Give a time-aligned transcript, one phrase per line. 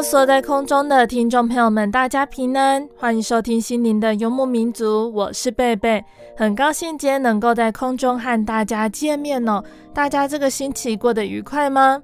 [0.00, 6.02] Hello，所在空中的听众朋友们，大家平安，欢迎收听心灵的游牧民族，我是贝贝，
[6.34, 9.62] 很高兴今天能够在空中和大家见面哦。
[9.92, 12.02] 大家这个星期过得愉快吗？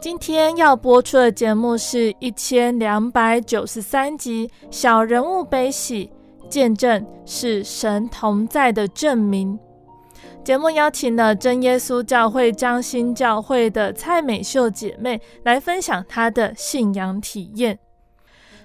[0.00, 6.08] 今天要播出的节目是一千两百九十三集《小人物悲喜
[6.48, 9.58] 见证是神同在的证明》。
[10.44, 17.78] 节目邀请了真耶稣教会彰心教会的蔡美秀姐妹来分享她的信仰体验。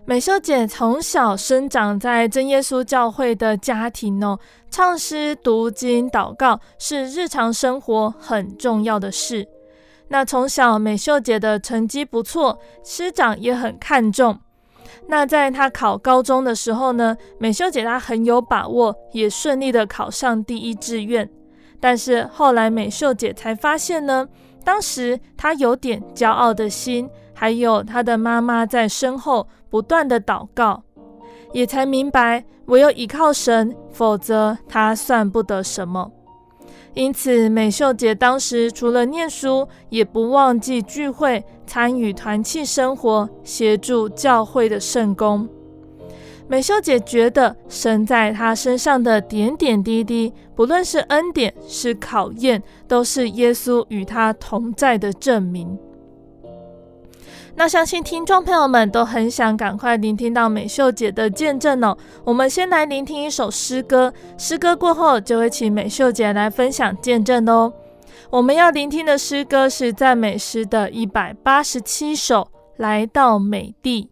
[0.05, 4.39] 美秀姐从小生长在真耶稣教会的家庭哦，
[4.71, 9.47] 唱诗、读经、祷告是日常生活很重要的事。
[10.07, 14.39] 那从小美秀姐的成绩不错，师长也很看重。
[15.07, 21.29] 那在她考高中的时候呢，美秀姐她很有把握，也顺利的考上第一志愿。
[21.79, 24.27] 但是后来美秀姐才发现呢，
[24.63, 30.83] 当时她有点骄傲的心，还有她的妈妈在身后不断的祷告，
[31.53, 36.11] 也才明白唯有依靠神，否则她算不得什么。
[36.93, 45.47] 因此，美秀姐当时除了念书，也不忘记聚会，参与团契生活，协助教会的圣工。
[46.47, 55.77] 美秀姐觉得生在她身上的点点滴滴，不论是恩典是考验，都是耶稣与她同在的证明。
[57.59, 61.97] 那相信听众朋友们都很想赶快聆听到美秀姐的见证哦。
[62.23, 67.73] 我们先来聆听一首诗歌，诗歌过后就会请美秀姐来分享见证哦。
[68.29, 72.41] 我们要聆听的诗歌是赞美诗的一百八十七首，
[72.77, 74.07] 《来到美地》。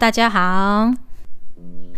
[0.00, 0.90] 大家好。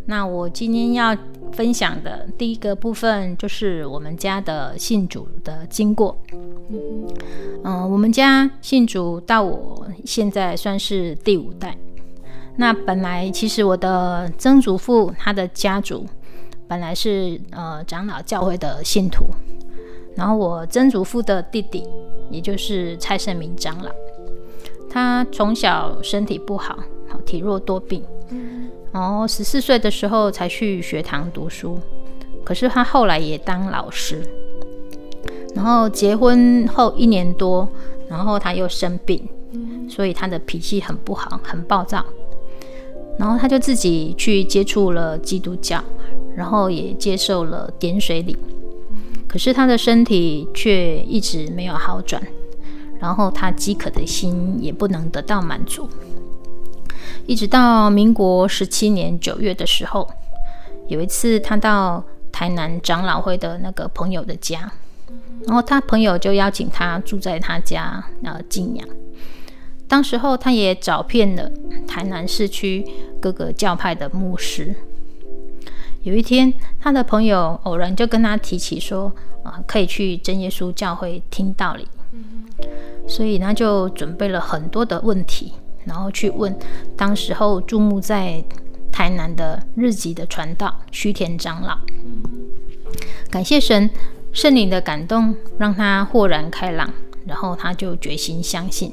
[0.07, 1.17] 那我今天要
[1.53, 6.19] 分享的第一个部分就是我们家的信主的经过。
[6.69, 7.07] 嗯、
[7.63, 11.79] 呃，我们家信主到我现在算是第五代。
[12.57, 16.05] 那本来其实我的曾祖父他的家族
[16.67, 19.27] 本来是呃长老教会的信徒，
[20.17, 21.87] 然后我曾祖父的弟弟
[22.33, 23.93] 也就是蔡胜明长老，
[24.91, 26.72] 他从小身体不好，好
[27.32, 28.05] 体弱多病。
[28.93, 31.81] 然后十四岁的时候才去学堂读书，
[32.44, 34.23] 可是他后来也当老师。
[35.55, 37.67] 然后结婚后一年多，
[38.06, 39.26] 然后他又生病，
[39.88, 42.05] 所以他的脾气很不好，很暴躁。
[43.19, 45.82] 然后他就自己去接触了基督教，
[46.37, 48.37] 然后也接受了点水礼。
[49.26, 52.23] 可是他的身体却一直没有好转，
[52.99, 55.88] 然后他饥渴的心也不能得到满足。
[57.27, 60.09] 一直到民国十七年九月的时候，
[60.89, 64.71] 有一次他到台南长老会的那个朋友的家，
[65.47, 68.87] 然后他朋友就邀请他住在他家呃静养。
[69.87, 71.51] 当时候他也找遍了
[71.87, 72.85] 台南市区
[73.21, 74.75] 各个教派的牧师。
[76.03, 79.13] 有一天，他的朋友偶然就跟他提起说
[79.45, 81.87] 啊、可以去真耶稣教会听道理，
[83.09, 85.53] 所以他就准备了很多的问题。
[85.84, 86.56] 然后去问
[86.96, 88.43] 当时候驻牧在
[88.90, 91.79] 台南的日籍的传道须田长老，
[93.31, 93.88] 感谢神
[94.32, 96.93] 圣灵的感动，让他豁然开朗，
[97.26, 98.93] 然后他就决心相信，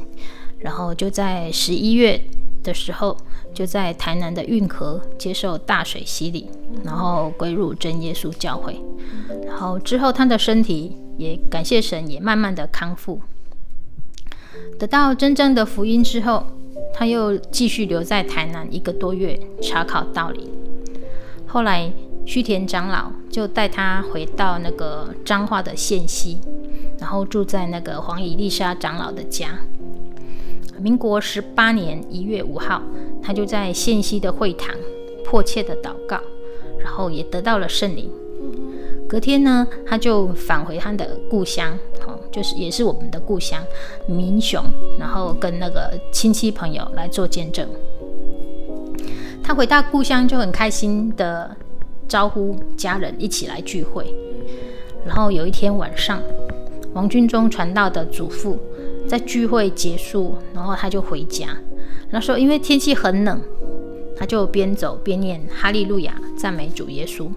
[0.60, 2.22] 然后就在十一月
[2.64, 3.18] 的时候，
[3.54, 6.50] 就在台南的运河接受大水洗礼，
[6.86, 8.82] 然后归入真耶稣教会，
[9.46, 13.22] 然后之后他的身体也感谢神也慢慢的康复，
[14.80, 16.48] 得到真正的福音之后。
[16.94, 20.50] 他又继续留在台南一个多月查考道理。
[21.48, 21.92] 后来
[22.26, 26.40] 须田长老就带他回到那个彰化的县西，
[27.00, 29.60] 然后住在那个黄以丽莎长老的家。
[30.80, 32.82] 民国十八年一月五号，
[33.22, 34.76] 他就在县西的会堂
[35.26, 36.20] 迫切的祷告，
[36.80, 38.10] 然后也得到了圣灵。
[39.10, 41.76] 隔天呢，他就返回他的故乡，
[42.06, 43.60] 哦，就是也是我们的故乡
[44.06, 44.64] 民雄，
[45.00, 47.68] 然后跟那个亲戚朋友来做见证。
[49.44, 51.58] 他回到故乡就很开心的
[52.08, 54.14] 招呼家人一起来聚会。
[55.04, 56.22] 然后有一天晚上，
[56.94, 58.60] 王军忠传道的祖父
[59.08, 61.48] 在聚会结束，然后他就回家。
[62.12, 63.42] 那时候因为天气很冷，
[64.16, 67.28] 他就边走边念哈利路亚，赞美主耶稣。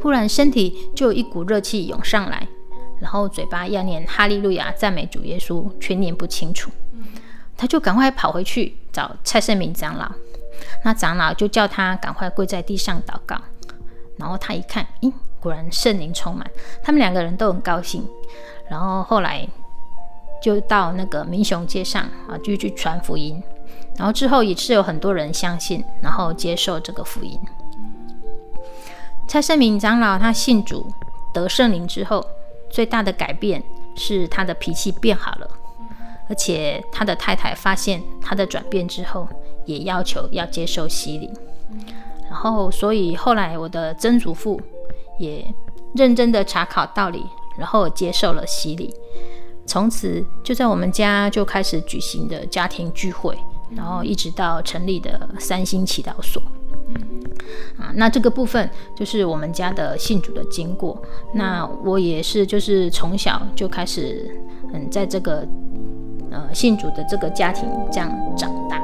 [0.00, 2.46] 忽然身体就有一股热气涌上来，
[3.00, 6.70] 然后嘴巴要念哈利路亚赞美主耶稣，却念不清楚。
[7.56, 10.10] 他就赶快跑回去找蔡圣明长老，
[10.82, 13.36] 那长老就叫他赶快跪在地上祷告。
[14.16, 16.50] 然后他一看，咦，果然圣灵充满，
[16.82, 18.06] 他们两个人都很高兴。
[18.68, 19.46] 然后后来
[20.42, 23.42] 就到那个民雄街上啊，就去传福音。
[23.96, 27.38] 然后之后也是有很多人相信，然后接受这个福音。
[29.30, 30.92] 蔡圣明长老他信主
[31.32, 32.20] 得圣灵之后，
[32.68, 33.62] 最大的改变
[33.94, 35.48] 是他的脾气变好了，
[36.28, 39.28] 而且他的太太发现他的转变之后，
[39.66, 41.30] 也要求要接受洗礼。
[42.28, 44.60] 然后，所以后来我的曾祖父
[45.20, 45.54] 也
[45.94, 47.24] 认真的查考道理，
[47.56, 48.92] 然后接受了洗礼。
[49.64, 53.38] 从此就在我们家就开始举行的家庭聚会，
[53.76, 56.42] 然后一直到成立的三星祈祷所。
[57.78, 61.00] 啊，那这个部分就是我们家的信主的经过。
[61.34, 64.30] 那我也是，就是从小就开始，
[64.72, 65.46] 嗯，在这个
[66.30, 68.79] 呃信主的这个家庭这样长大。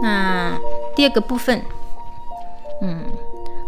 [0.00, 0.56] 那
[0.94, 1.60] 第二个部分，
[2.80, 3.04] 嗯，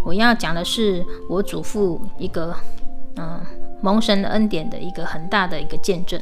[0.05, 2.55] 我要讲的是我祖父一个，
[3.17, 3.41] 嗯，
[3.81, 6.21] 蒙神恩典的一个很大的一个见证。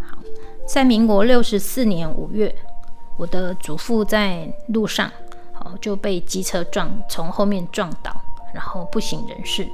[0.00, 0.18] 好，
[0.66, 2.54] 在民国六十四年五月，
[3.16, 5.10] 我的祖父在路上，
[5.52, 8.14] 好就被机车撞，从后面撞倒，
[8.54, 9.68] 然后不省人事。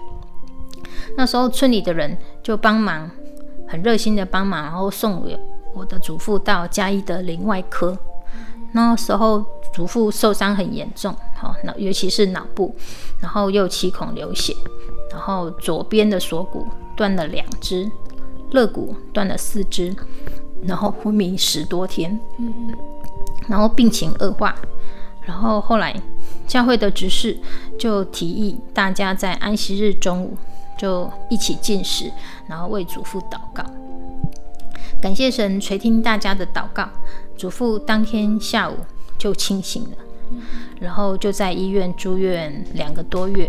[1.16, 3.10] 那时候村里的人就帮忙，
[3.68, 5.22] 很热心的帮忙，然后送
[5.74, 7.96] 我的祖父到嘉义的林外科，
[8.72, 12.74] 那时候祖父受伤很严重，好，脑尤其是脑部，
[13.20, 14.54] 然后右七孔流血，
[15.10, 17.90] 然后左边的锁骨断了两只，
[18.50, 19.94] 肋骨断了四只，
[20.62, 22.18] 然后昏迷十多天，
[23.48, 24.54] 然后病情恶化，
[25.22, 25.94] 然后后来
[26.50, 27.38] 教会的执事
[27.78, 30.36] 就提议大家在安息日中午
[30.76, 32.10] 就一起进食，
[32.48, 33.64] 然后为祖父祷告。
[35.00, 36.88] 感谢神垂听大家的祷告，
[37.36, 38.74] 祖父当天下午
[39.16, 39.96] 就清醒了，
[40.80, 43.48] 然后就在医院住院两个多月，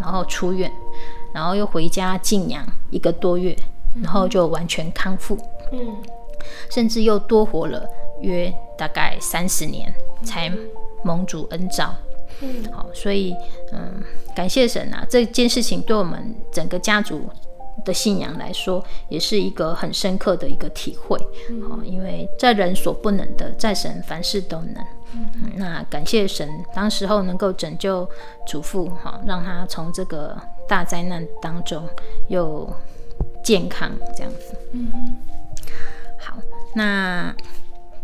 [0.00, 0.68] 然后出院，
[1.32, 3.56] 然后又回家静养一个多月，
[4.02, 5.38] 然后就完全康复，
[5.70, 5.96] 嗯，
[6.68, 7.88] 甚至又多活了
[8.22, 10.52] 约大概三十年才
[11.04, 11.94] 蒙主恩召，
[12.40, 13.34] 嗯，好，所以
[13.72, 14.02] 嗯，
[14.34, 17.28] 感谢神啊，这件事情对我们整个家族
[17.84, 21.18] 的信仰来说，也是一个很深刻的一个体会。
[21.50, 24.84] 嗯，因为在人所不能的，在神凡事都能。
[25.12, 28.08] 嗯，那感谢神，当时候能够拯救
[28.46, 30.36] 祖父，哈，让他从这个
[30.68, 31.84] 大灾难当中
[32.28, 32.72] 又
[33.42, 34.56] 健康这样子。
[34.72, 35.16] 嗯，
[36.18, 36.36] 好，
[36.74, 37.34] 那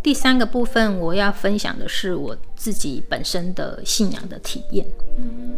[0.07, 4.87] 第三个部分我要分享的是我自己本身的信仰的体验。
[5.19, 5.57] 嗯。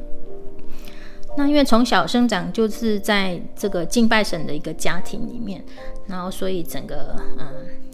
[1.36, 5.62] 那因为从小生长就是在这个敬拜神的一个家庭里面，
[6.06, 7.46] 然后所以整个嗯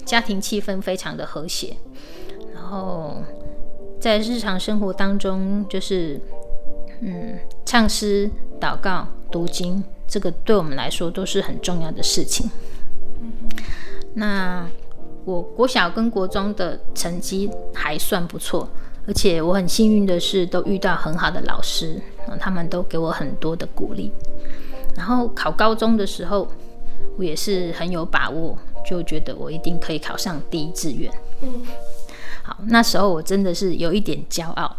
[0.05, 1.77] 家庭气氛非常的和谐，
[2.55, 3.21] 然后
[4.01, 6.21] 在日常生活当中就是
[7.01, 8.31] 嗯唱诗、
[8.61, 12.49] 祷告、读经，这个对我们来说都是很重要的事情。
[14.15, 14.65] 那
[15.25, 18.69] 我国小跟国中的成绩还算不错。
[19.07, 22.01] 而且我很幸运的是，都遇到很好的老师，
[22.41, 24.11] 他们都给我很多的鼓励。
[24.97, 26.49] 然后考高中的时候，
[27.19, 28.57] 我也是很有把握，
[28.89, 31.13] 就觉得我一定可以考上第一志愿。
[31.43, 31.53] 嗯，
[32.43, 34.75] 好，那时候我真的是有一点骄傲，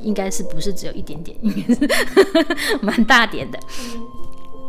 [0.00, 3.58] 应该是不是只有一点点，应该是 蛮大点的。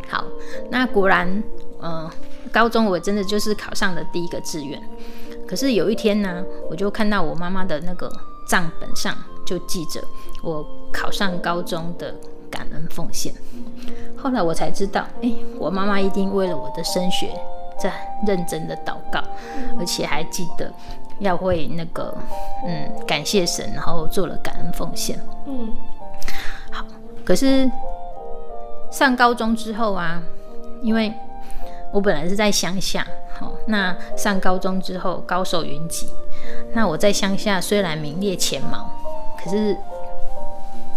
[0.08, 0.24] 好，
[0.70, 1.28] 那果然，
[1.82, 2.10] 嗯、呃，
[2.52, 4.80] 高中我真的就是考上了第一个志愿。
[5.46, 8.10] 可是有一天呢，我就看到我妈妈的那个
[8.48, 10.02] 账本上就记着
[10.42, 12.14] 我考上高中的
[12.50, 13.32] 感恩奉献。
[14.16, 17.32] 后来我才知道，哎，我妈妈一定为了我的升学
[17.80, 17.92] 在
[18.26, 19.22] 认真的祷告，
[19.78, 20.72] 而且还记得
[21.20, 22.16] 要为那个
[22.66, 25.16] 嗯感谢神，然后做了感恩奉献。
[25.46, 25.72] 嗯，
[26.72, 26.84] 好。
[27.24, 27.70] 可是
[28.90, 30.20] 上高中之后啊，
[30.82, 31.12] 因为
[31.92, 33.06] 我本来是在乡下。
[33.38, 36.08] 好，那上高中之后高手云集。
[36.72, 38.90] 那我在乡下虽然名列前茅，
[39.42, 39.76] 可是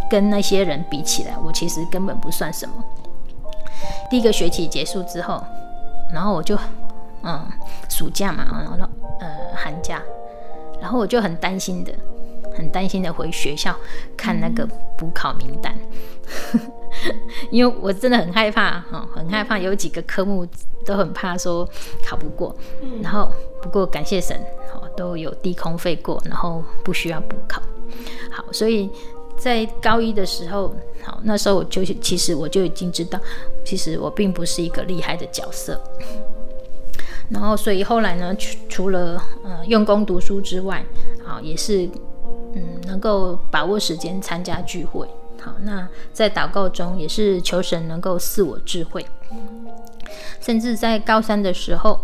[0.10, 2.74] 跟那些人比起来，我其实根本不算什么。
[4.10, 5.43] 第一个学期结束之后，
[6.13, 6.58] 然后我就
[7.24, 7.46] 嗯
[7.89, 8.77] 暑假嘛，然后
[9.19, 10.01] 呃寒假，
[10.81, 11.93] 然后我就很担心的，
[12.60, 13.75] 很担心的回学校
[14.16, 15.74] 看那个补考名单。
[16.54, 16.60] 嗯
[17.51, 20.46] 因为我真的很害怕哈，很害怕有几个科目
[20.86, 21.68] 都很怕说
[22.04, 22.56] 考不过，
[23.01, 24.39] 然后不过感谢神，
[24.74, 27.62] 好都有低空飞过，然后不需要补考。
[28.32, 28.89] 好，所以
[29.38, 33.20] 在高一的时候，好那时候我就其实我就已经知道，
[33.63, 35.82] 其实我并不是一个厉害的角色。
[37.30, 40.84] 然后所以后来呢，除除了呃用功读书之外，
[41.24, 41.88] 好也是
[42.53, 45.08] 嗯能够把握时间参加聚会。
[45.41, 49.06] 好，那在祷告中也是求神能够赐我智慧，
[50.41, 52.01] 甚至在高三的时候，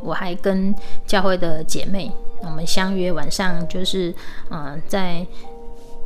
[0.00, 0.74] 我还跟
[1.06, 4.14] 教会的姐妹，我们相约晚上就是，
[4.50, 5.26] 嗯、在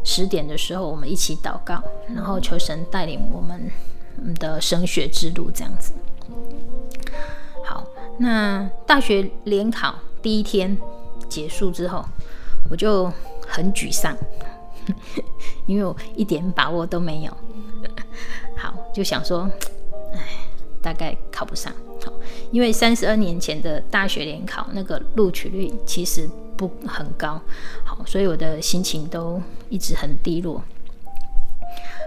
[0.02, 1.80] 十点的时候，我们一起祷告，
[2.12, 3.70] 然后求神带领我们
[4.40, 5.92] 的升学之路这样子。
[7.64, 7.86] 好，
[8.18, 10.76] 那大学联考第一天
[11.28, 12.04] 结束之后，
[12.68, 13.08] 我就
[13.52, 14.16] 很沮丧。
[15.66, 17.30] 因为我一点把握都没有，
[18.56, 19.48] 好，就想说，
[20.12, 20.18] 哎，
[20.82, 21.72] 大概考不上。
[22.04, 22.12] 好，
[22.50, 27.40] 因为三十二年前的大学联考那个录取率其实不很高，
[27.84, 30.60] 好，所以我的心情都一直很低落。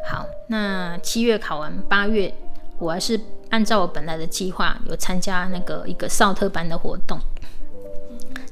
[0.06, 2.34] 好，那七月考完，八月
[2.78, 3.18] 我还是
[3.52, 7.18] 按照我本来的计划，有参加那个一个少特班的活动。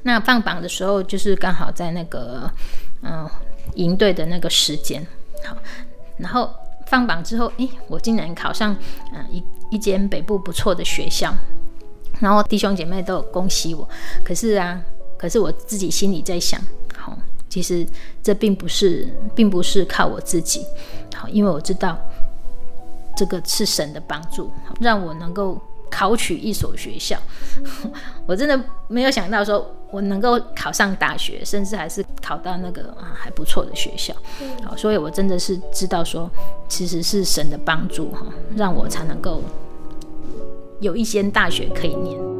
[0.02, 2.50] 那放榜的时候，就是刚好在那个，
[3.04, 3.30] 嗯。
[3.76, 5.04] 营队的那个时间，
[5.42, 5.56] 好，
[6.18, 6.48] 然后
[6.86, 8.76] 放榜之后，诶，我竟然考上，
[9.12, 11.34] 嗯、一一间北部不错的学校，
[12.20, 13.88] 然后弟兄姐妹都有恭喜我，
[14.22, 14.80] 可是啊，
[15.16, 16.60] 可是我自己心里在想，
[16.94, 17.16] 好，
[17.48, 17.84] 其实
[18.22, 20.64] 这并不是，并不是靠我自己，
[21.16, 21.98] 好，因为我知道
[23.16, 25.60] 这个是神的帮助，让我能够
[25.90, 27.16] 考取一所学校。
[28.26, 34.14] 我真的没有想到说我能够考上大学，甚至还是考到那个啊还不错的学校。
[34.64, 36.30] 好，所以我真的是知道说，
[36.68, 38.26] 其实是神的帮助哈，
[38.56, 39.42] 让我才能够
[40.80, 42.33] 有一间大学可以念。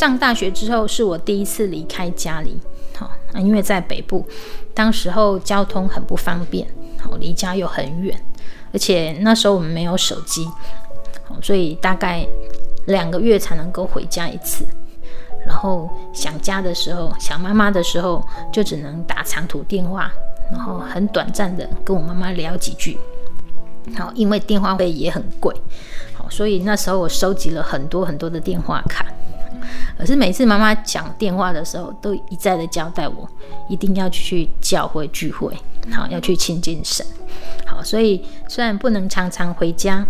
[0.00, 2.58] 上大学之后是我第一次离开家里，
[2.96, 4.26] 好，因为在北部，
[4.72, 6.66] 当时候交通很不方便，
[6.98, 8.18] 好，离家又很远，
[8.72, 10.48] 而且那时候我们没有手机，
[11.42, 12.26] 所以大概
[12.86, 14.64] 两个月才能够回家一次，
[15.46, 20.10] 然后想家的时候，想妈妈的时候，就只能打长途电话，
[20.50, 22.98] 然后很短暂的跟我妈妈聊几句，
[23.98, 25.54] 好，因为电话费也很贵，
[26.14, 29.04] 好，所以那时候我收集了很多很多的电话卡。
[30.00, 33.28] 可是每次妈妈讲电话的时候，都一再的交代我，
[33.68, 35.54] 一定要去教会聚会，
[35.92, 37.04] 好，要去亲近神，
[37.66, 40.06] 好，所以虽然不能常常回家，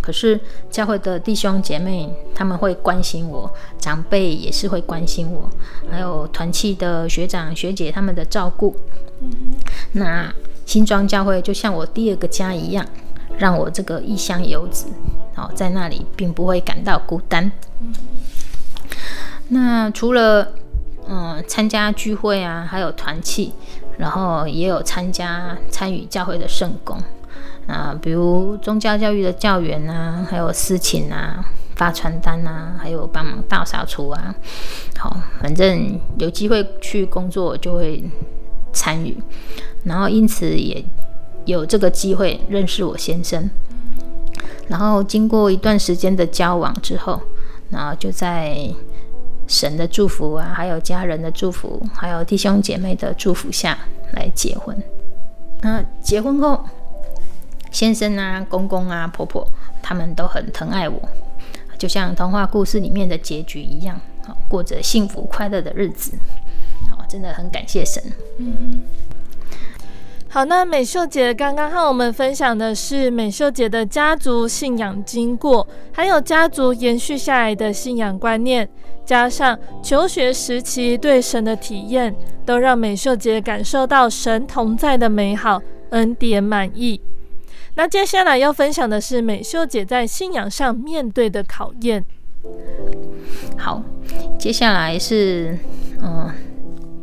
[0.00, 0.38] 可是
[0.70, 5.50] 教会的弟兄姐妹他们会关心我，长辈也是会关心我，
[5.90, 8.76] 还有团契的学长学姐他们的照顾，
[9.90, 10.32] 那
[10.64, 12.86] 新庄教会就像我第二个家一样，
[13.36, 14.86] 让我这个异乡游子，
[15.34, 17.50] 好，在那里并不会感到孤单。
[19.54, 20.48] 那除了
[21.06, 23.52] 嗯参加聚会啊，还有团契，
[23.98, 26.96] 然后也有参加参与教会的圣工
[27.66, 31.44] 啊，比如宗教教育的教员啊，还有司琴啊、
[31.76, 34.34] 发传单啊，还有帮忙大扫除啊。
[34.96, 38.02] 好，反正有机会去工作就会
[38.72, 39.14] 参与，
[39.84, 40.82] 然后因此也
[41.44, 43.50] 有这个机会认识我先生。
[44.68, 47.20] 然后经过一段时间的交往之后，
[47.68, 48.74] 然后就在。
[49.52, 53.76] 神的祝福啊，还有家人的祝福，还有弟兄姐妹的祝福下
[54.14, 54.74] 来结婚。
[55.60, 56.64] 那结婚后，
[57.70, 59.46] 先生啊、公公啊、婆婆，
[59.82, 60.98] 他们都很疼爱我，
[61.76, 64.00] 就像童话故事里面的结局一样，
[64.48, 66.12] 过着幸福快乐的日子。
[66.90, 68.02] 好，真的很感谢神。
[68.38, 68.80] 嗯。
[70.30, 78.66] 好，那美秀姐刚刚和我们分享的是美秀姐的家族信仰经过，还有家族延续下来的信仰观念，
[79.04, 85.60] 加上求学时期对神的体验，都让美秀姐感受到神同在的美好，
[85.90, 87.00] 恩典满意。
[87.74, 92.04] 那接下来要分享的是美秀姐在信仰上面对的考验。
[93.56, 93.82] 好，
[94.38, 95.58] 接下来是
[96.02, 96.30] 嗯，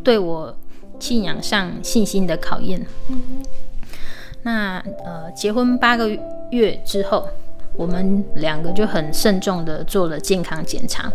[0.03, 0.55] 对我。
[1.01, 2.85] 信仰上信心的考验。
[4.41, 6.09] 那呃，结婚八个
[6.51, 7.25] 月之后，
[7.77, 11.09] 我们两个就很慎重的做了健康检查，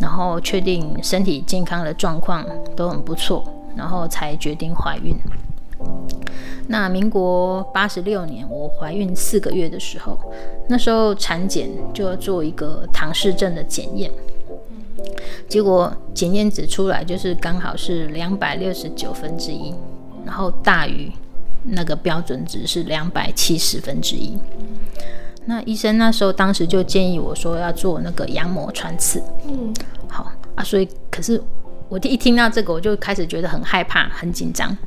[0.00, 3.44] 然后确定身体健康的状况都很不错，
[3.76, 5.14] 然后才决定怀孕。
[6.68, 10.18] 那民国八十六年，我怀孕四个月的时候，
[10.68, 14.10] 那时候产检就要做一个唐氏症的检验。
[15.48, 19.74] 结果检验值出来就是刚好是两百六十九分之一，
[20.24, 21.10] 然后大于
[21.64, 24.38] 那个标准值是两百七十分之一。
[25.50, 29.20] 那医生那时候当时就建议我说要做那个羊膜穿刺。
[29.48, 29.74] 嗯，
[30.08, 31.42] 好啊，所以可是
[31.88, 34.78] 我一听到这个我就开始觉得很害怕、很紧张。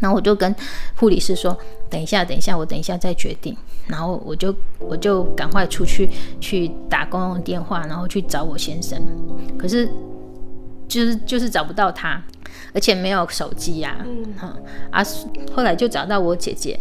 [0.00, 0.54] 然后我就跟
[0.96, 1.56] 护理师说
[1.90, 3.54] ：“等一下，等一下，我等一下再决定。”
[3.86, 6.08] 然后我就我就赶快出去
[6.40, 8.98] 去打公用电话，然后去找我先生。
[9.58, 9.86] 可是
[10.88, 12.22] 就是就是找不到他，
[12.72, 14.04] 而且没有手机呀、啊。
[14.42, 14.56] 嗯，
[14.90, 15.04] 啊，
[15.54, 16.80] 后来就找到我姐姐，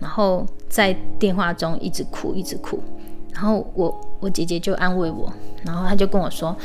[0.00, 2.80] 然后在电话中一直哭，一直哭。
[3.32, 5.32] 然后我我姐姐就安慰我，
[5.62, 6.56] 然后她就跟我说：“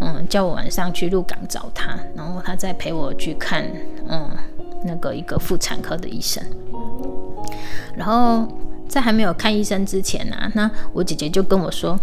[0.00, 3.64] 嗯，叫我晚上去鹿港找她，然后她再陪我去看，
[4.08, 4.30] 嗯。”
[4.84, 6.40] 那个一个妇产科的医生，
[7.96, 8.46] 然后
[8.88, 11.98] 在还没有看医生之前呢、啊，那我姐姐就跟我说，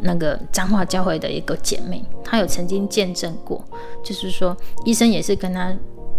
[0.00, 3.64] 那个彰化教会的一个姐妹，她有曾经见证过，
[4.02, 5.72] 就是说医生也是跟她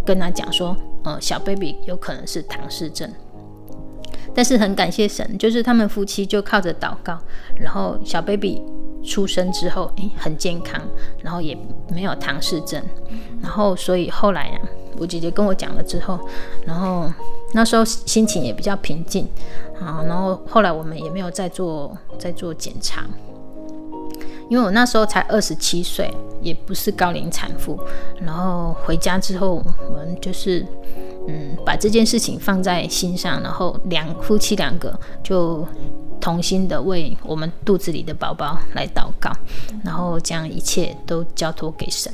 [0.06, 3.12] 跟她讲说，呃，小 baby 有可能是唐氏症，
[4.34, 7.18] 但是很感谢神，就是他们夫妻就靠着祷告，
[7.56, 8.62] 然后小 baby
[9.04, 10.82] 出生之后，诶，很健康，
[11.24, 11.58] 然后也
[11.90, 12.84] 没有唐氏症，
[13.42, 14.60] 然后所以后来啊。
[15.00, 16.20] 我姐姐跟我讲了之后，
[16.66, 17.08] 然后
[17.54, 19.28] 那时候心情也比较平静
[19.80, 20.04] 啊。
[20.08, 23.06] 然后后来我们也没有再做再做检查，
[24.50, 26.12] 因为我那时候才二十七岁，
[26.42, 27.80] 也不是高龄产妇。
[28.20, 30.66] 然后回家之后，我们就是
[31.28, 35.68] 嗯把这件事情放在心上，然后两夫妻两个就
[36.20, 39.32] 同心的为我们肚子里的宝宝来祷告，
[39.84, 42.12] 然后将一切都交托给神。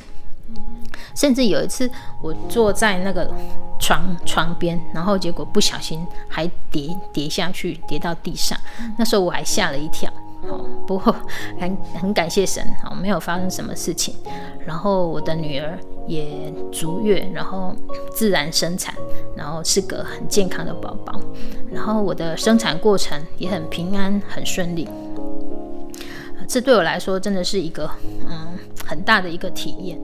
[1.16, 1.90] 甚至有一次，
[2.22, 3.32] 我坐在那个
[3.80, 8.58] 床床边，然后结果不小心还跌跌下去，跌到地上。
[8.98, 10.12] 那时候我还吓了一跳，
[10.48, 11.14] 好，不过
[11.60, 14.14] 很很感谢神，好，没有发生什么事情。
[14.66, 17.74] 然后我的女儿也足月，然后
[18.10, 18.94] 自然生产，
[19.36, 21.20] 然后是个很健康的宝宝。
[21.70, 24.88] 然后我的生产过程也很平安，很顺利。
[26.46, 27.90] 这对我来说真的是一个
[28.28, 29.98] 嗯很大的一个体验。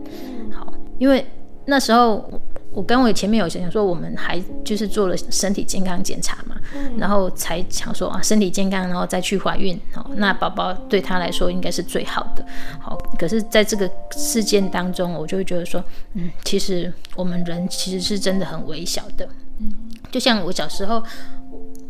[0.53, 1.25] 好因为
[1.67, 2.25] 那时候
[2.73, 12.45] 我跟我前面有想说，我们还就是做了身体健康检查嘛，嗯、然后才想说啊，身体健康，然后再去怀孕，哦，那宝宝对他来说应该是最好的。
[12.81, 15.83] 好，可是在这个事件当中，我就会觉得说，
[16.15, 19.29] 嗯，其实我们人其实是真的很微小的。
[19.59, 19.73] 嗯，
[20.11, 21.03] 就像我小时候，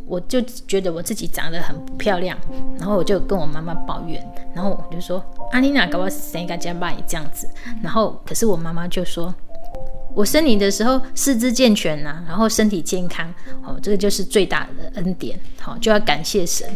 [0.07, 2.37] 我就觉得我自己长得很不漂亮，
[2.79, 5.25] 然后我就跟我妈妈抱怨，然后我就说。
[5.53, 7.49] 阿妮娜搞我生一个家败这样子，
[7.83, 9.35] 然后可是我妈妈就说，
[10.15, 13.33] 我生你的时候四肢健全呐、啊，然后身体健康，
[13.65, 16.67] 哦，这个就是最大的恩典，好，就要感谢神。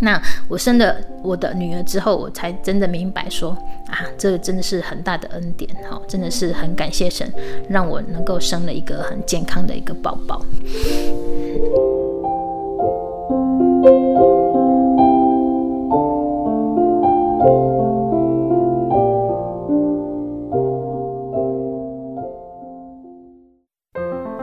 [0.00, 3.50] 那我生了我的女儿之后，我才真的明白说
[3.86, 7.32] 啊，这个真的是很大的恩典，好，真的是很感谢神，
[7.68, 10.44] 让我能够生了一个很健康的一个宝宝。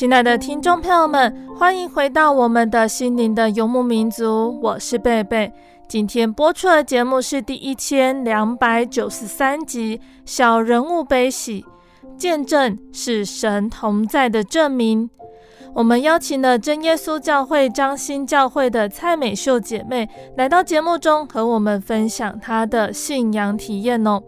[0.00, 5.52] 亲爱的听众朋友们，欢迎回到我们的心灵的游牧民族，我是贝贝。
[5.86, 11.62] 今天播出的节目是第一千两百九十三集《小人物悲喜》，
[12.16, 15.10] 见证是神同在的证明。
[15.74, 24.22] 我们邀请了真耶稣教会张新教会的蔡美秀姐妹来到节目中，和我们分享她的信仰体验哦。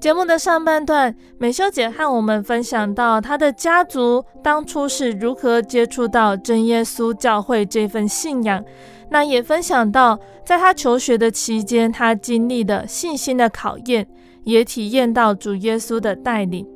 [0.00, 8.64] 节目的上半段，美秀姐和我们分享到她的家族当初是如何接触到真耶稣教会这份信仰。
[9.10, 14.06] 那也分享到，在她求学的期间，她经历的信心的考验，
[14.44, 16.66] 也体验到主耶稣的带领。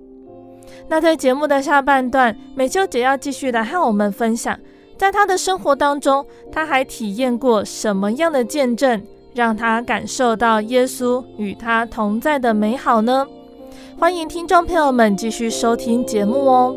[0.88, 4.58] 那在节目的下半段，美秀姐要继续来和我们分享，
[4.98, 9.02] 在她的生活当中，她还体验过什么样的见证？
[9.34, 13.26] 让他感受到耶稣与他同在的美好呢？
[13.98, 16.76] 欢迎听众朋友们继续收听节目哦。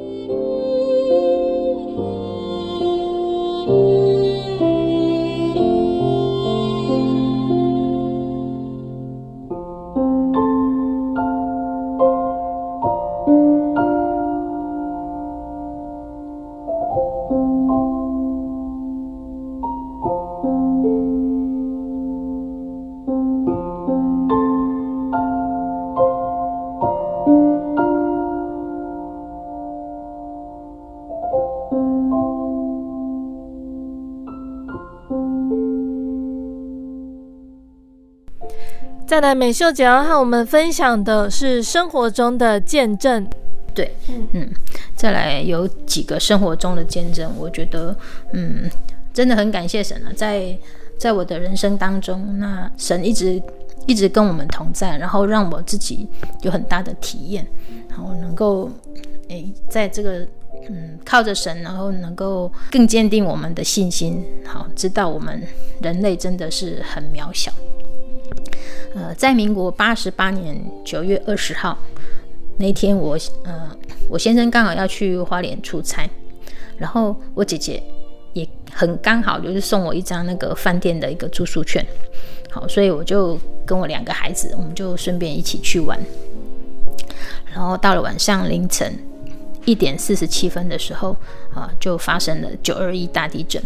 [39.17, 43.27] 再来，美秀姐要和我们分享的是生活中的见证。
[43.73, 43.91] 对，
[44.33, 44.47] 嗯，
[44.95, 47.97] 再来有几个生活中的见证，我觉得，
[48.33, 48.69] 嗯，
[49.11, 50.55] 真的很感谢神啊，在
[50.99, 53.41] 在我的人生当中，那神一直
[53.87, 56.07] 一直跟我们同在，然后让我自己
[56.43, 57.43] 有很大的体验，
[57.89, 58.69] 然后能够
[59.29, 60.19] 诶，在这个
[60.69, 65.41] 嗯靠着神，然后能够更坚定我们的信心，好，知道我们
[65.81, 67.51] 人类真的是很渺小。
[68.95, 71.77] 呃，在民国八十八年九月二十号
[72.57, 73.77] 那天我，我呃
[74.09, 76.09] 我先生刚好要去花莲出差，
[76.77, 77.83] 然后我姐姐
[78.33, 81.85] 也很刚好就是送我一张那个饭店的一个住宿券。
[82.49, 85.99] 好，所以我就跟我两个孩子，我们就顺便一起去玩。
[87.53, 88.97] 然后到了晚上凌晨
[89.65, 91.15] 一点四十七分的时候，
[91.53, 93.61] 啊，就发生了九二一大地震。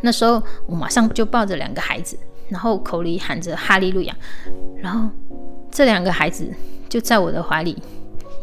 [0.00, 2.16] 那时候我马上就抱着两个孩子，
[2.48, 4.16] 然后口里喊着哈利路亚，
[4.82, 5.08] 然后
[5.70, 6.48] 这两个孩子
[6.88, 7.76] 就在我的怀里，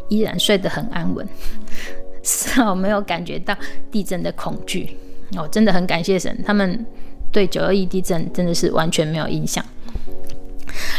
[0.08, 1.26] 依然睡得很安稳，
[2.22, 3.56] 丝毫没有感觉到
[3.90, 4.96] 地震的恐惧。
[5.36, 6.84] 哦，真的很感谢神，他们。
[7.32, 9.64] 对九二一地震真的是完全没有印象，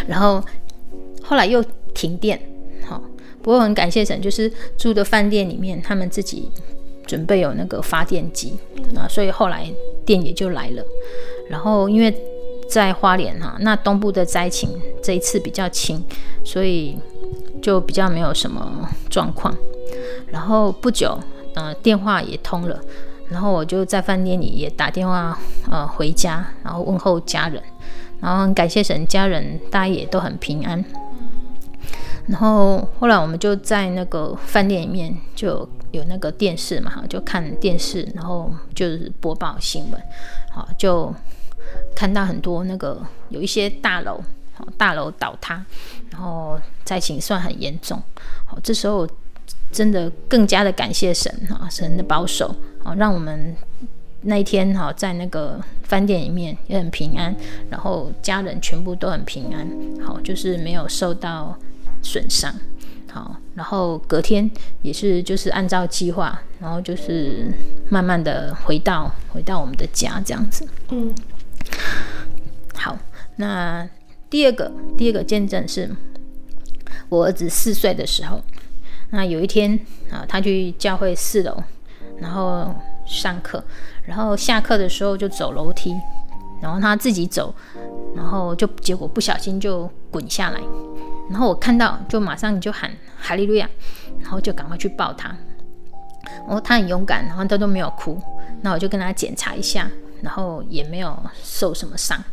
[0.06, 0.44] 然后
[1.24, 1.64] 后来又
[1.94, 2.38] 停电，
[2.86, 3.02] 好，
[3.42, 6.52] 不过很感谢神，就是住的饭店里面他们自己
[7.08, 8.54] 准备有那个发电机
[8.98, 9.66] 啊，所以后来
[10.06, 10.84] 电也就来了。
[11.50, 12.14] 然后因为
[12.70, 14.70] 在花莲哈，那东部的灾情
[15.04, 16.04] 这一次比较轻，
[16.44, 16.98] 所以
[17.62, 19.56] 就比较没有什么状况。
[20.28, 21.18] 然后不久，
[21.56, 22.80] 呃，电话也通了。
[23.30, 25.38] 然后我就在饭店里也打电话
[25.72, 27.62] 呃回家，然后问候家人，
[28.20, 30.84] 然后很感谢神，家人大家也都很平安。
[32.28, 40.02] 然后后来我们就在那个饭店里面就有那个电视嘛，就看电视，然后就是播报新闻，
[40.52, 41.14] 好，就
[41.96, 44.22] 看到很多那个有一些大楼，
[44.54, 45.64] 好，大楼倒塌，
[46.12, 48.02] 然后灾情算很严重。
[48.46, 49.08] 好，这时候
[49.72, 52.56] 真的更加的感谢神啊，神的保守。
[52.84, 53.56] 好，让我们
[54.22, 57.36] 那一天哈在那个饭店里面也很平安，
[57.70, 59.68] 然后家人全部都很平安，
[60.06, 61.58] 好，就是没有受到
[62.02, 62.54] 损伤。
[63.12, 64.50] 好，然后隔天
[64.82, 67.48] 也是就是按照计划，然后就是
[67.88, 70.68] 慢慢的回到回到我们的家这样子。
[70.90, 71.14] 嗯，
[72.76, 72.98] 好，
[73.38, 73.88] 那
[74.30, 75.90] 第二个第二个见证是
[77.10, 78.42] 我儿子四岁的时候，
[79.12, 79.80] 那有一天
[80.12, 81.64] 啊，他去教会四楼。
[82.18, 82.74] 然后
[83.06, 83.62] 上课，
[84.06, 85.94] 然后下课的时候就走楼梯，
[86.62, 87.54] 然后他自己走，
[88.16, 90.62] 然后就结果不小心就滚下来，
[91.30, 93.70] 然后我看到就马上就喊哈利路亚，
[94.22, 95.28] 然后就赶快去抱他，
[96.48, 98.18] 然后他很勇敢，然后他都没有哭，
[98.62, 102.24] 那我就跟他检查一下，然后也没有受什么伤。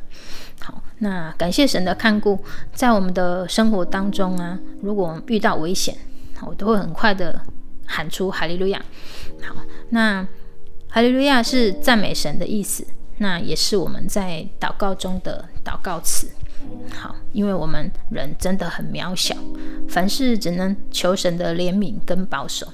[0.60, 2.38] 好，那感谢神的看顾，
[2.72, 5.96] 在我们的生活当中啊，如果遇到危险，
[6.46, 7.40] 我都会很快的
[7.86, 8.80] 喊出哈利路亚。
[9.42, 9.56] 好，
[9.90, 10.26] 那
[10.88, 12.86] 哈利路亚是赞美神的意思，
[13.18, 16.28] 那也是我们在祷告中的祷告词。
[16.94, 19.34] 好，因为我们人真的很渺小，
[19.88, 22.68] 凡事只能求神的怜悯跟保守。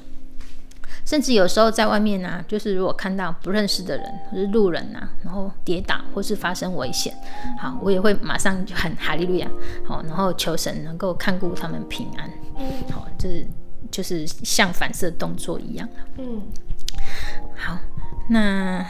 [1.09, 7.15] 甚至有时候在外面呢、啊，就是如果看到不认识的人或是路人呐、啊，然后跌倒或是发生危险，
[7.59, 9.49] 好，我也会马上就喊哈利路亚，
[9.87, 12.31] 好，然后求神能够看顾他们平安。
[12.93, 13.47] 好，就是。
[13.93, 15.89] 就是像反射动作一样。
[16.19, 16.43] 嗯，
[17.57, 17.79] 好，
[18.29, 18.85] 那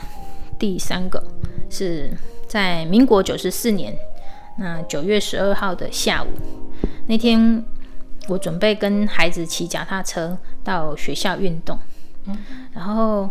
[0.58, 1.22] 第三个
[1.70, 2.10] 是
[2.48, 3.94] 在民国九十四年，
[4.56, 6.28] 那九月十二号的下午，
[7.06, 7.62] 那天
[8.28, 11.78] 我准备跟孩子骑脚踏车到学校运动，
[12.72, 13.28] 然后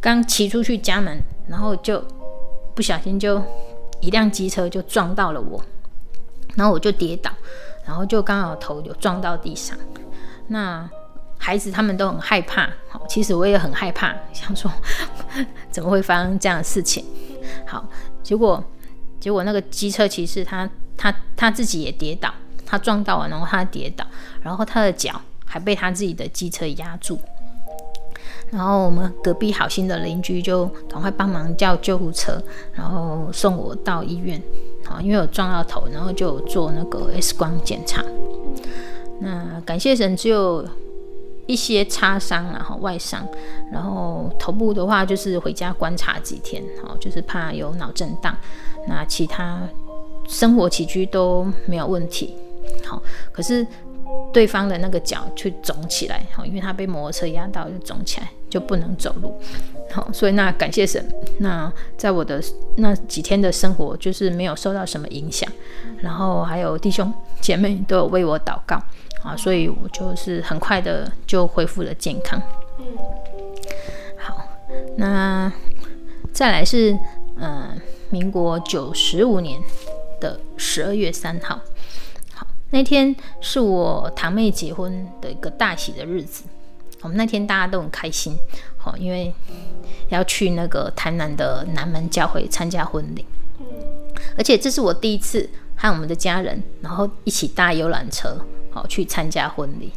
[0.00, 2.02] 刚骑出去家门，然后就
[2.74, 3.42] 不小心就
[4.00, 5.62] 一辆机车就撞到了我，
[6.54, 7.30] 然后我就跌倒，
[7.86, 9.76] 然后就刚好头就撞到地上，
[10.48, 10.88] 那。
[11.40, 14.68] 孩子他们都很害怕，好，其实我也很害怕，想说
[15.70, 17.04] 怎么会发生这样的事情？
[17.64, 17.88] 好，
[18.24, 18.62] 结果
[19.20, 22.34] 结果那个机车骑士他他他自己也跌倒，
[22.66, 24.04] 他撞到了，然后他跌倒，
[24.42, 27.20] 然后他的脚还被他自己的机车压住，
[28.50, 34.42] 然后我们隔壁好心的邻居就赶快帮忙叫救护车，然后送我到医院，
[34.84, 38.04] 好，因为我撞到头，然后就做那个 X 光检查，
[39.20, 40.66] 那感谢神只有。
[41.48, 43.26] 一些擦伤，然后外伤，
[43.72, 48.36] 然后头部的话就是回家观察几天，好，就是怕有脑震荡。
[48.86, 49.66] 那其他
[50.28, 52.34] 生活起居都没有问题，
[52.84, 53.66] 好，可是
[54.30, 59.38] 对方的那个脚却肿起来，好，因为他被摩托车压到就肿起来，就不能走路，
[59.92, 61.04] 好，所以那感谢神，
[61.38, 62.42] 那在我的
[62.76, 65.50] 那几天的生活就是没有受到什么影响，
[65.98, 68.80] 然后还有弟兄姐妹都有为我祷告。
[69.24, 72.40] 啊，所以我就是很快的就恢复了健康。
[72.78, 72.86] 嗯，
[74.16, 74.48] 好，
[74.96, 75.52] 那
[76.32, 76.96] 再来是，
[77.36, 77.74] 呃，
[78.10, 79.60] 民国九十五年
[80.20, 81.58] 的十二月三号。
[82.32, 86.44] 好，那天是我堂妹结婚的一个大喜的日子。
[87.02, 88.36] 我们那天大家都很开心，
[88.76, 89.32] 好，因为
[90.08, 93.24] 要去那个台南的南门教会参加婚礼。
[94.36, 99.92] 而且这是我第一次和我们的家人，然后一起搭游览车，好去参加婚礼。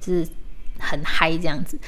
[0.00, 0.28] 就是
[0.78, 1.78] 很嗨这样子。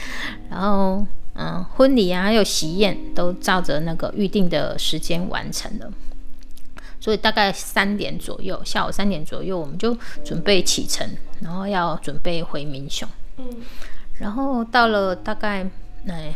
[0.48, 5.92] 然后，嗯，婚礼啊，还有喜宴都照着那个预定的时间完成了。
[6.98, 11.06] 所以大概三点左右，下午三点左右，我们就准备启程，
[11.40, 13.06] 然后要准备回民雄。
[14.18, 15.66] 然后到了大概
[16.04, 16.34] 那、哎、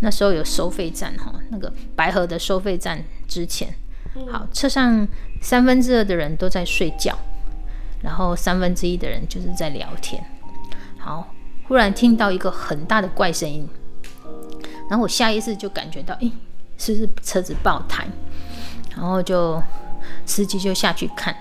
[0.00, 3.74] 那时候有收费站哈，那个白河的收费站之前，
[4.30, 5.06] 好，车上
[5.42, 7.18] 三分之二的人都在睡觉，
[8.02, 10.24] 然后三分之一的人就是在聊天。
[10.98, 11.34] 好，
[11.68, 13.68] 忽然听到一个很大的怪声音，
[14.88, 16.30] 然后我下意识就感觉到，哎，
[16.78, 18.06] 是不是车子爆胎？
[18.96, 19.60] 然后就
[20.24, 21.34] 司机就下去看。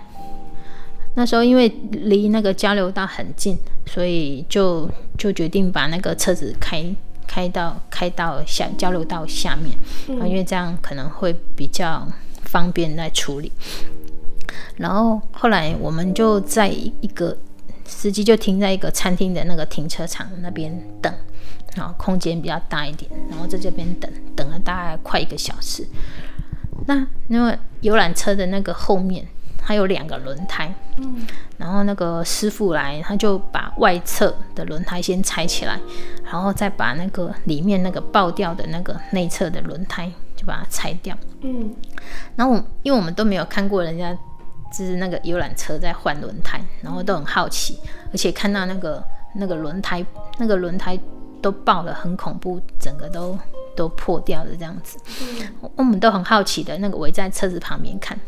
[1.15, 6.83] 那时候因为离那个交流道很近，所以就就决定把那个车子开
[7.27, 12.07] 开到开到下交流道下面，嗯，因为这样可能会比较
[12.45, 13.51] 方便来处理。
[14.77, 17.37] 然后后来我们就在一个
[17.85, 21.13] 司机就停在一个餐厅的那个停车场那边等，
[21.75, 25.87] 然后空间比较大一点，然后在这边等等了大概快一个小时。
[26.87, 29.27] 那因为游览车的那个后面。
[29.63, 31.25] 还有两个轮胎，嗯，
[31.57, 35.79] 然后那个师傅来，他就把外侧的轮胎先拆起来，
[36.25, 41.73] 然后再把那个里面那个爆掉的那个内侧的轮胎就把它拆掉，嗯，
[42.35, 44.13] 然后我因为我们都没有看过人家
[44.77, 47.79] 就是那个游览车在换轮胎，然后都很好奇，
[48.11, 49.01] 而且看到那个
[49.35, 50.05] 那个轮胎
[50.37, 50.99] 那个轮胎
[51.41, 53.39] 都爆了，很恐怖，整个都
[53.75, 58.19] 都破掉的这样子，嗯，我们都很好奇的那个围在车子旁边看。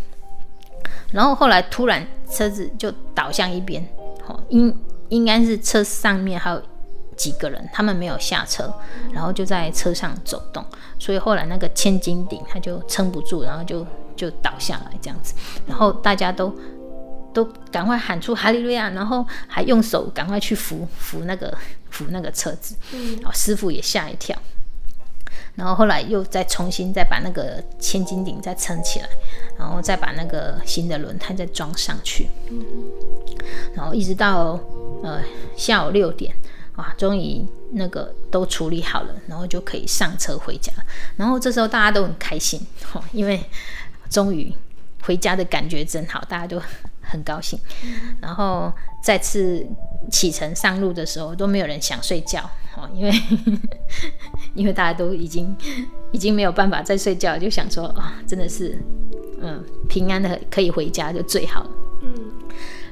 [1.12, 3.88] 然后后来突然车子就倒向一边，
[4.28, 4.78] 哦，应
[5.10, 6.62] 应该是车上面还有
[7.16, 8.74] 几个人，他们没有下车，
[9.14, 10.66] 然后就在车上走动，
[11.00, 15.34] 所以后来那个千斤顶他就撑不住，然后就就倒下来这样子，
[15.66, 16.54] 然后大家都
[17.34, 21.56] 都赶快喊出哈利路亚，然后还用手赶快去扶扶那个
[21.90, 24.38] 扶那个车子，嗯，哦，师傅也吓一跳。
[25.56, 29.08] 然后后来又再重新再把那个千斤顶再撑起来，
[29.58, 32.30] 然后再把那个新的轮胎再装上去，
[33.74, 34.60] 然后一直到
[35.02, 35.22] 呃
[35.56, 36.36] 下午六点，
[36.76, 40.74] 哇，终于那个都处理好了，然后就可以上车回家。
[41.16, 42.60] 然后这时候大家都很开心，
[42.94, 43.42] 哦，因为
[44.10, 44.54] 终于
[45.04, 46.62] 回家的感觉真好，大家都
[47.02, 47.58] 很高兴。
[48.20, 48.70] 然后
[49.02, 49.66] 再次
[50.12, 52.50] 启程上路的时候，都没有人想睡觉。
[52.78, 53.12] 哦，因为
[54.56, 55.56] 因为大家都已经
[56.12, 58.76] 已经没有办法再睡觉，就想说啊，真的是
[59.42, 61.70] 嗯平安的可以回家就最好了。
[62.02, 62.10] 嗯，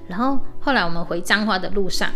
[0.07, 2.11] 然后后来我们回彰化的路上，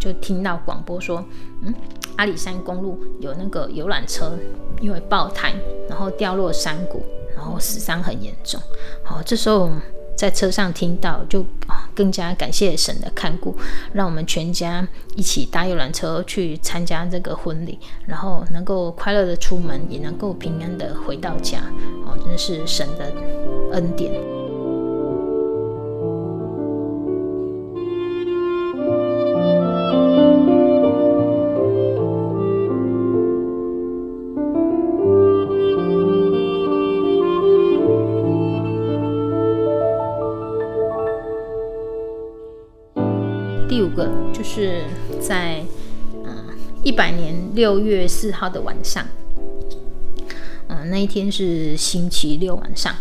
[0.00, 1.24] 就听到广播说，
[1.62, 1.74] 嗯，
[2.16, 4.38] 阿里山公路有那个游览车
[4.80, 5.52] 因为爆胎，
[5.88, 7.02] 然后掉落山谷，
[7.34, 8.60] 然后死伤很严重。
[9.04, 9.68] 好，这时候。
[10.16, 11.44] 在车上听到，就
[11.94, 13.56] 更加感谢神的看顾，
[13.92, 21.58] 让我们全家一起搭游览车去参加这个婚礼，然后能够快乐的出门，也能够平安的回到家，
[22.06, 23.12] 哦，真的是神的
[23.72, 24.12] 恩典。
[44.54, 44.82] 是
[45.18, 45.64] 在
[46.12, 46.44] 嗯
[46.82, 49.06] 一百年六月四号的晚上，
[50.68, 52.94] 嗯那一天是星期六晚上，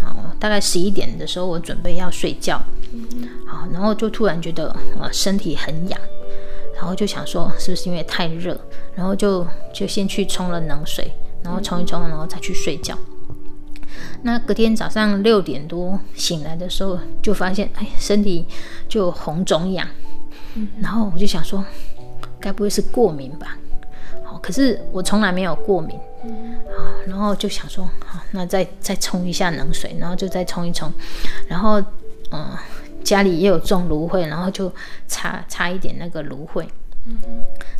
[0.00, 2.62] 好大概十一点的时候，我准备要睡觉，
[3.44, 6.00] 好然后就突然觉得呃身体很痒，
[6.76, 8.56] 然后就想说是不是因为太热，
[8.94, 9.44] 然后就
[9.74, 11.10] 就先去冲了冷水，
[11.42, 12.96] 然后冲一冲，然后再去睡觉。
[14.22, 18.46] 那隔天早上六点多醒来的时候，就发现哎身体
[18.88, 19.88] 就红肿痒。
[20.80, 21.64] 然后我就想说，
[22.40, 23.56] 该不会是过敏吧？
[24.24, 25.96] 好，可是我从来没有过敏。
[26.24, 30.92] 啊，然后就想说，好，那再再冲一下冷水，然后就再冲一冲。
[31.48, 31.82] 然后，
[32.30, 32.56] 嗯，
[33.02, 34.72] 家里也有种芦荟，然后就
[35.08, 36.66] 擦擦一点那个芦荟。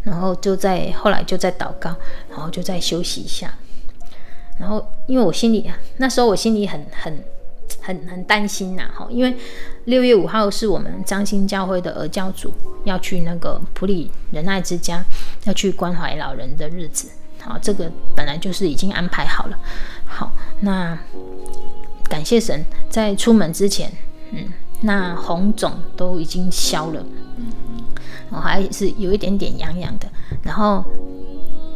[0.03, 1.95] 然后就在后来就在祷告，
[2.31, 3.55] 然后就再休息一下。
[4.59, 7.23] 然后因为我心里那时候我心里很很。
[7.81, 9.37] 很很担心呐，哈，因为
[9.85, 12.53] 六月五号是我们彰心教会的儿教组
[12.85, 15.05] 要去那个普里仁爱之家，
[15.45, 17.09] 要去关怀老人的日子，
[17.41, 19.59] 好，这个本来就是已经安排好了，
[20.07, 20.99] 好，那
[22.09, 23.91] 感谢神，在出门之前，
[24.33, 24.49] 嗯，
[24.83, 27.05] 那红肿都已经消了，
[28.31, 30.09] 我还是有一点点痒痒的。
[30.43, 30.85] 然后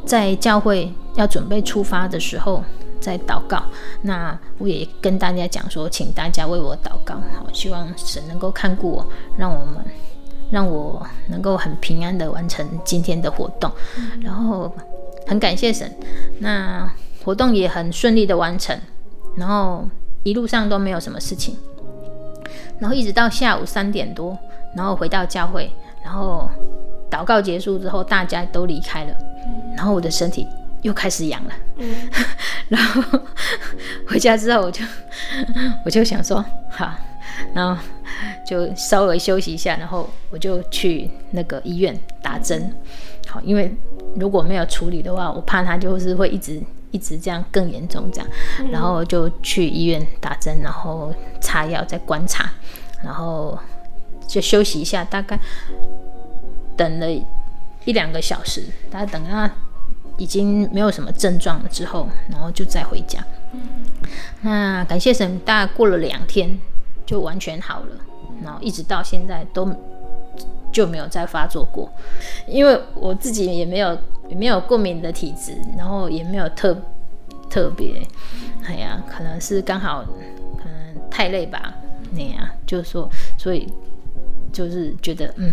[0.04, 2.62] 在教会要准备出发的时候，
[3.00, 3.62] 在祷告。
[4.02, 9.84] 那我也跟大家讲说，请大家为我祷告，好，希望神能够看顾我，让我们
[10.50, 13.70] 让我能够很平安的完成今天的活动。
[14.20, 14.72] 然后
[15.26, 15.92] 很感谢神，
[16.40, 16.90] 那
[17.24, 18.78] 活动也很顺利的完成，
[19.36, 19.84] 然后
[20.22, 21.56] 一路上都没有什么事情。
[22.78, 24.38] 然后一直到下午三点多，
[24.76, 25.70] 然后回到教会，
[26.04, 26.48] 然后
[27.10, 29.16] 祷告结束之后，大家都离开了，
[29.74, 30.46] 然后我的身体
[30.82, 31.52] 又开始痒了。
[31.78, 31.94] 嗯、
[32.68, 33.02] 然后
[34.08, 34.84] 回家之后，我就
[35.84, 36.94] 我就想说，好，
[37.54, 37.82] 然后
[38.46, 42.72] 就稍微休息一下，然后我就去那个医院打针。
[43.28, 43.74] 好，因为
[44.14, 46.62] 如果没有处理的话，我怕它就是会一直
[46.92, 48.28] 一直这样更严重这样。
[48.70, 52.48] 然后就去医院打针，然后擦药，再观察，
[53.02, 53.58] 然后
[54.26, 55.38] 就休息一下，大概
[56.76, 57.10] 等了
[57.84, 59.50] 一两个小时，大概等到。
[60.18, 63.24] 已经没有什么症状了之后，然后就再回家。
[64.42, 66.58] 那感谢神，大概过了两天
[67.04, 67.96] 就完全好了，
[68.42, 69.68] 然后一直到现在都
[70.72, 71.90] 就没有再发作过。
[72.46, 73.98] 因为我自己也没有
[74.28, 76.76] 也没有过敏的体质，然后也没有特
[77.50, 78.00] 特别，
[78.64, 80.04] 哎呀，可能是刚好
[80.56, 81.74] 可能太累吧，
[82.12, 83.08] 那样就是说，
[83.38, 83.70] 所以
[84.52, 85.52] 就是觉得嗯。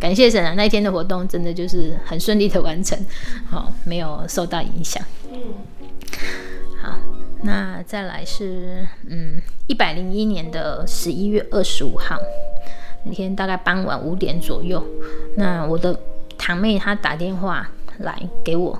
[0.00, 0.54] 感谢神啊！
[0.56, 2.98] 那一天的活动真的就是很顺利的完成，
[3.50, 5.04] 好，没有受到影响。
[5.30, 5.38] 嗯，
[6.82, 6.98] 好，
[7.42, 12.18] 那再来是嗯，一百零一年的十一月二十五号
[13.04, 14.82] 那天，大概傍晚五点左右，
[15.36, 15.94] 那我的
[16.38, 18.76] 堂妹她打电话来给我，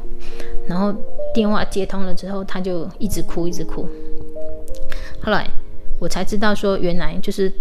[0.66, 0.94] 然后
[1.34, 3.86] 电话接通了之后，她就一直哭，一直哭。
[5.22, 5.46] 后来
[5.98, 7.52] 我才知道说，原来就是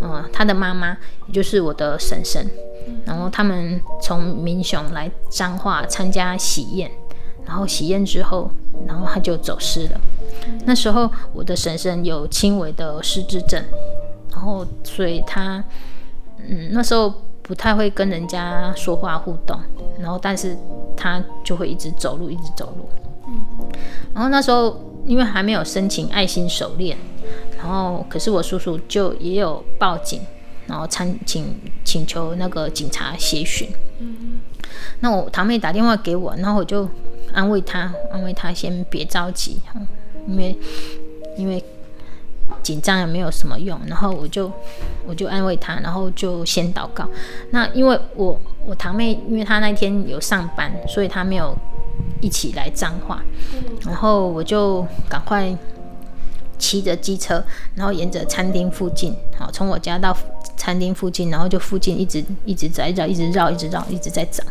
[0.00, 2.48] 呃，他的妈妈，也就是我的婶婶。
[3.06, 6.90] 然后他们从民雄来彰化参加喜宴，
[7.46, 8.50] 然后喜宴之后，
[8.86, 10.00] 然后他就走失了。
[10.66, 13.64] 那时候我的婶婶有轻微的失智症，
[14.30, 15.64] 然后所以他
[16.38, 19.58] 嗯那时候不太会跟人家说话互动，
[19.98, 20.54] 然后但是
[20.94, 22.86] 他就会一直走路，一直走路。
[24.12, 26.98] 然后那时候因为还没有申请爱心手链，
[27.64, 30.20] 然后可是我叔叔就也有报警。
[30.66, 31.54] 然后参请
[31.84, 33.68] 请求那个警察协寻。
[33.98, 34.40] 嗯，
[35.00, 36.88] 那我堂妹打电话给我，然后我就
[37.34, 39.60] 安慰她，安慰她先别着急，
[40.26, 40.58] 因为
[41.36, 41.62] 因为
[42.62, 43.78] 紧张也没有什么用。
[43.86, 44.50] 然后我就
[45.06, 47.06] 我就安慰她，然后就先祷告。
[47.50, 51.54] 那因为我我堂妹，因为她那天有上班，所以她没有
[52.22, 53.22] 一起来彰化。
[53.84, 55.54] 然后我就赶快
[56.64, 57.44] 骑着机车，
[57.74, 60.16] 然后沿着餐厅附近，好，从我家到。
[60.56, 64.42] 餐厅附近，然后就附近一直一直在绕，一直绕，一直绕，一直在找。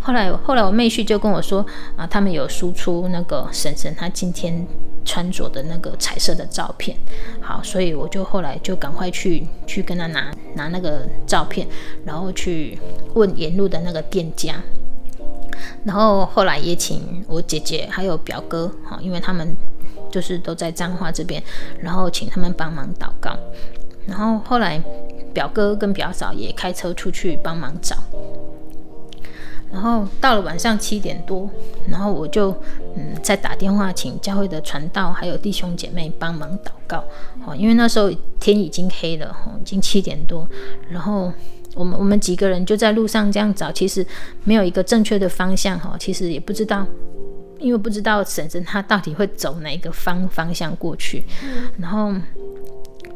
[0.00, 1.66] 后来，后来我妹婿就跟我说
[1.98, 4.66] 啊，他们有输出那个婶婶她今天
[5.04, 6.96] 穿着的那个彩色的照片。
[7.42, 11.66] 好，所以我就后来就赶快去去跟他拿拿那个照片，
[12.06, 12.78] 然后去
[13.12, 14.54] 问沿路的那个店家。
[15.84, 19.54] 然后后来也请我姐姐还有表哥，好，因为他们
[20.14, 21.42] 就是都在彰化这边，
[21.80, 23.36] 然后请他们帮忙祷告。
[24.06, 24.80] 然后后来。
[25.34, 27.96] 表哥跟表嫂也开车出去帮忙找，
[29.72, 31.50] 然后到了晚上七点多，
[31.88, 32.52] 然后我就
[32.96, 37.02] 嗯再打电话请教会的传道还有弟兄姐妹帮忙祷告，
[37.44, 38.08] 哦，因为那时候
[38.38, 40.48] 天已经黑了，哦，已经七点多，
[40.88, 41.32] 然后
[41.74, 44.06] 我们我们几个人就在路上这样找，其实
[44.44, 46.86] 没有一个正确的方向，哈，其实也不知道，
[47.64, 51.24] 因为不知道婶婶她到底会走哪个方方向过去，
[51.78, 52.14] 然后。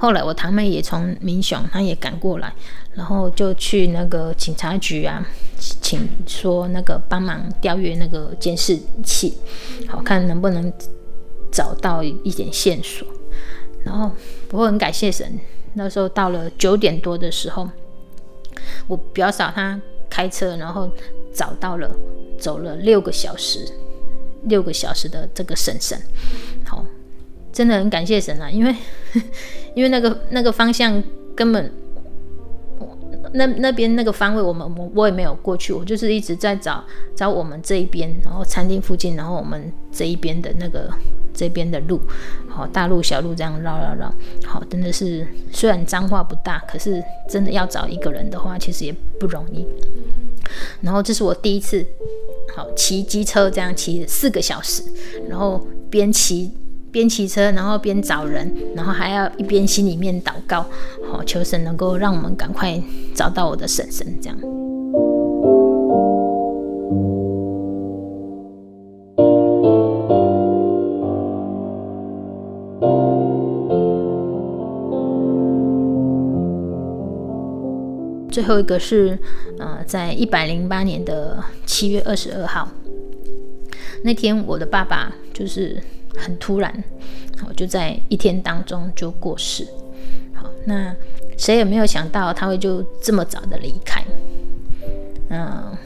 [0.01, 2.55] 后来我堂妹也从民雄，她也赶过来，
[2.95, 5.27] 然后就去那个警察局啊，
[5.59, 9.37] 请说那个帮忙调阅那个监视器，
[9.89, 10.73] 好看能不能
[11.51, 13.09] 找到一点线索。
[13.83, 14.09] 然后
[14.47, 15.37] 不过很感谢神，
[15.75, 17.69] 那时候到了九点多的时候，
[18.87, 20.89] 我表嫂她开车，然后
[21.35, 21.91] 找到了，
[22.39, 23.67] 走了六个小时，
[24.45, 25.99] 六个小时的这个婶婶，
[26.65, 26.85] 好。
[27.51, 28.73] 真的很感谢神啊，因为
[29.75, 31.03] 因为那个那个方向
[31.35, 31.73] 根本
[32.79, 32.97] 我
[33.33, 36.85] 那那边那个方位我们我我也没有过去，我就是一直在找
[37.17, 40.89] 找我们这一边，然后餐厅附近，然后我们这一边的那个
[41.39, 42.01] 这边的路，
[42.49, 44.13] 好，大路小路这样绕绕绕，
[44.45, 49.65] 好，真的是虽然脏话不大，可是真的要找一个人的话，其实也不容易。
[50.81, 51.87] 然后这是我第一次
[52.57, 54.83] 好骑机车这样骑四个小时，
[55.29, 56.51] 然后边骑。
[56.91, 60.65] 边骑车，然后边找人，然后还要一边心里面祷告，
[61.13, 62.83] 好求神能够让我们赶快
[63.15, 64.68] 找到我的婶婶，这样。
[78.39, 79.19] 最后一个是，
[79.59, 82.69] 呃，在一百零八年的七月二十二号
[84.05, 85.83] 那天，我的爸爸就是
[86.17, 86.73] 很突然，
[87.37, 89.67] 好就在一天当中就过世。
[90.33, 90.95] 好，那
[91.37, 94.05] 谁也没有想到他会就这么早的离开。
[95.31, 95.77] 嗯、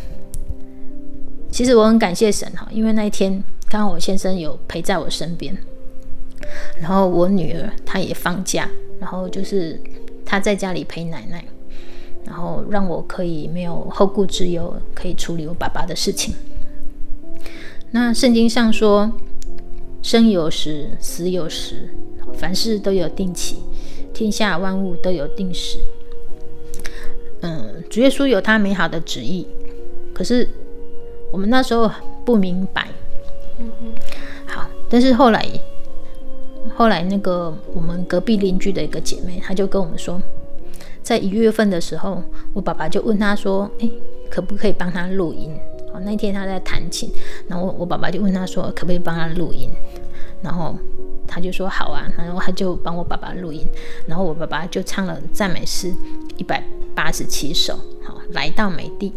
[1.50, 5.56] 其实我很感谢神哈，因为那一天刚好我先生有陪在我身边，
[6.78, 8.68] 然后我女儿她也放假，
[9.00, 9.80] 然后就是
[10.26, 11.42] 她在家里陪奶奶。
[12.24, 16.34] 然后让我可以没有后顾之忧，可以处理我爸爸的事情。
[17.90, 19.12] 那圣经上说，
[20.02, 21.90] 生有时，死有时，
[22.34, 23.56] 凡事都有定期，
[24.14, 25.78] 天下万物都有定时。
[27.40, 29.46] 嗯，主耶稣有他美好的旨意，
[30.14, 30.48] 可是
[31.32, 31.90] 我们那时候
[32.24, 32.88] 不明白。
[33.58, 33.68] 嗯
[34.46, 35.46] 好，但是后来，
[36.74, 40.20] 后来那个我们隔壁邻居的一个姐妹，她就跟我们说。
[41.02, 42.22] 在一月份的时候，
[42.52, 43.90] 我爸爸就问他说：“诶，
[44.30, 45.54] 可不可以帮他录音？”
[45.92, 47.10] 哦，那天他在弹琴，
[47.48, 49.68] 然后我爸爸就问他说：“可不可以帮他录音？”
[50.42, 50.74] 然后
[51.26, 53.66] 他就说：“好啊。”然后他就帮我爸爸录音，
[54.06, 55.92] 然后我爸爸就唱了赞美诗
[56.36, 59.12] 一百八十七首，好，来到美地。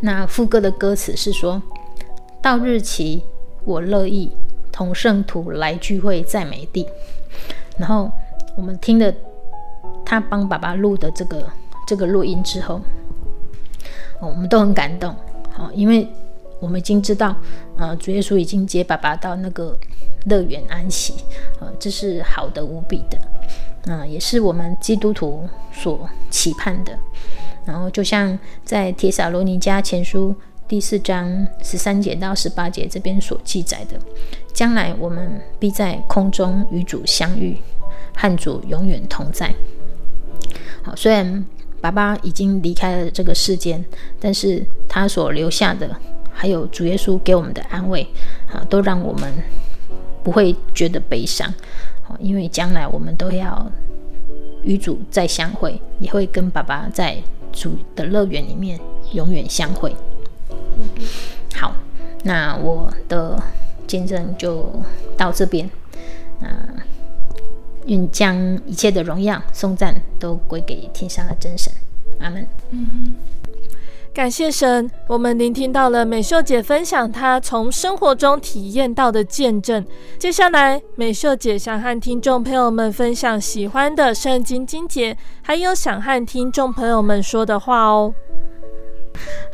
[0.00, 1.60] 那副歌的歌词是说
[2.40, 3.22] ：“到日期，
[3.64, 4.30] 我乐意
[4.70, 6.86] 同圣徒来聚会在美地。”
[7.78, 8.10] 然后
[8.56, 9.12] 我们听的。
[10.04, 11.48] 他帮爸爸录的这个
[11.86, 12.80] 这个录音之后，
[14.20, 15.14] 我们都很感动，
[15.52, 16.06] 好，因为
[16.60, 17.34] 我们已经知道，
[17.76, 19.76] 呃，主耶稣已经接爸爸到那个
[20.26, 21.14] 乐园安息，
[21.60, 23.18] 呃，这是好的无比的，
[23.86, 26.96] 嗯、呃，也是我们基督徒所期盼的。
[27.64, 30.34] 然后，就像在帖撒罗尼迦前书
[30.66, 33.96] 第四章十三节到十八节这边所记载的，
[34.52, 37.56] 将来我们必在空中与主相遇，
[38.16, 39.54] 和主永远同在。
[40.84, 41.44] 好，虽然
[41.80, 43.84] 爸爸已经离开了这个世间，
[44.20, 45.96] 但是他所留下的，
[46.32, 48.06] 还有主耶稣给我们的安慰，
[48.52, 49.32] 啊，都让我们
[50.22, 51.52] 不会觉得悲伤。
[52.02, 53.70] 好，因为将来我们都要
[54.64, 57.16] 与主再相会，也会跟爸爸在
[57.52, 58.78] 主的乐园里面
[59.12, 59.94] 永远相会。
[61.54, 61.74] 好，
[62.24, 63.40] 那我的
[63.86, 64.68] 见证就
[65.16, 65.70] 到这边。
[66.40, 66.48] 那。
[67.86, 71.72] 愿将一切的荣耀、颂赞都归给天上的真神，
[72.20, 72.46] 阿门。
[72.70, 73.14] 嗯，
[74.14, 79.84] 感谢神，我们聆听到了美秀姐分享她从生活中体验到的见证。
[80.18, 88.14] 接下来，美秀姐想和听众朋友们分享喜欢的圣经经节，还有想和听众朋友们说的话哦。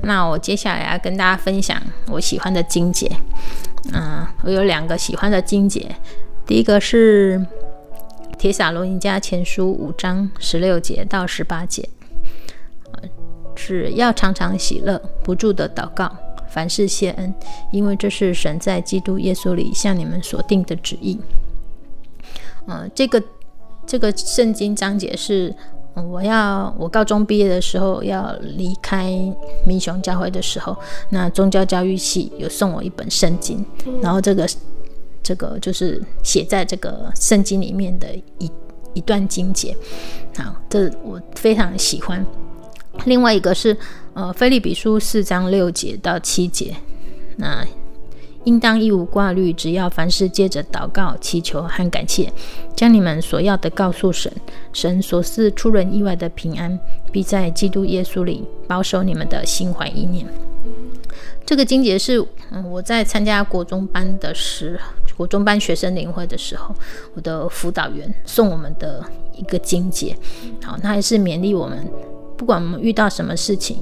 [0.03, 3.11] 那我接下来要跟大家分享我喜欢的经节。
[3.93, 5.95] 嗯，我有两个喜欢的经节，
[6.47, 7.45] 第一个是。
[8.39, 11.89] 铁撒罗尼迦前书五章十六节到十八节，
[13.57, 16.09] 只要常常喜乐，不住的祷告，
[16.49, 17.35] 凡事谢恩，
[17.73, 21.19] 因为这是神在基督耶稣里向你们所定的旨意。
[22.67, 23.21] 呃，这个
[23.85, 25.53] 这个圣经章节是，
[25.95, 29.11] 我要我高中毕业的时候要离开
[29.67, 30.77] 民雄教会的时候，
[31.11, 33.67] 那宗教教育系有送我一本圣经，
[34.01, 34.49] 然后这个。
[35.23, 38.09] 这个就是写在这个圣经里面的
[38.39, 38.51] 一
[38.95, 39.77] 一段经节，
[40.37, 42.25] 好，这我非常喜欢。
[43.05, 43.77] 另外一个是
[44.15, 46.75] 呃，腓利比书四章六节到七节，
[47.37, 47.65] 那
[48.45, 52.33] 应当一无挂虑，只要凡事借着祷告、祈求和感谢，
[52.75, 54.33] 将你们所要的告诉神，
[54.73, 56.81] 神所赐出人意外的平安，
[57.13, 60.27] 必在基督耶稣里保守你们的心怀意念。
[61.45, 64.79] 这个经节是嗯，我在参加国中班的时。
[65.17, 66.73] 国中班学生灵会的时候，
[67.15, 69.05] 我的辅导员送我们的
[69.35, 70.17] 一个经节，
[70.63, 71.91] 好，那还是勉励我们，
[72.37, 73.81] 不管我们遇到什么事情，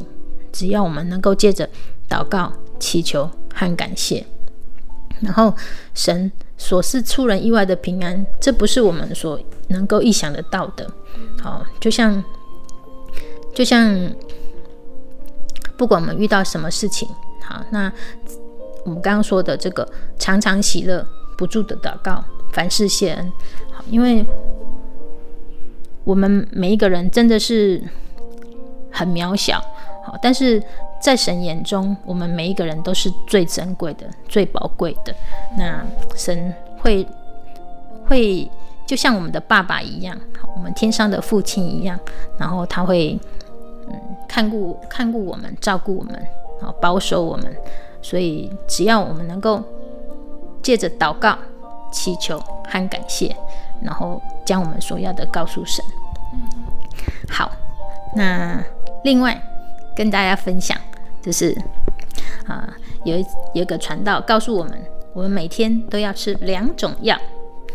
[0.50, 1.68] 只要我们能够借着
[2.08, 4.24] 祷告、祈求和感谢，
[5.20, 5.54] 然后
[5.92, 9.38] 神所赐出人意外的平安，这不是我们所
[9.68, 10.90] 能够意想得到的。
[11.42, 12.24] 好，就像
[13.54, 13.94] 就像
[15.76, 17.06] 不管我们遇到什么事情，
[17.46, 17.90] 好，那
[18.84, 19.88] 我们刚刚说的这个
[20.18, 21.06] 常常喜乐。
[21.38, 22.24] 不住的祷告，
[22.54, 23.32] 凡事谢恩。
[23.70, 24.24] 好，因为
[26.02, 27.78] 我们每一个人真的是
[28.90, 29.60] 很渺小，
[30.02, 30.62] 好，但是
[30.98, 35.14] 在神眼中，我们每一个人都是最珍贵的、最宝贵的。
[35.58, 35.84] 那
[36.14, 37.06] 神会
[38.06, 38.50] 会
[38.86, 42.00] 就像我们的爸爸一样，好我们天上的父亲一样，
[42.38, 43.20] 然后他会
[43.88, 43.94] 嗯
[44.26, 46.26] 看顾看顾我们，照顾我们，
[46.60, 47.56] 然后保守我们。
[48.02, 49.60] 所以只要我们能够
[50.62, 51.36] 借着祷告、
[51.90, 53.34] 祈求和感谢，
[53.82, 55.84] 然后将我们所要的告诉神。
[57.28, 57.50] 好，
[58.14, 58.62] 那
[59.02, 59.42] 另外
[59.96, 60.78] 跟大家分享，
[61.20, 61.50] 就是
[62.46, 64.80] 啊、呃，有一有一个传道告诉我们，
[65.12, 67.16] 我们每天都要吃两种药。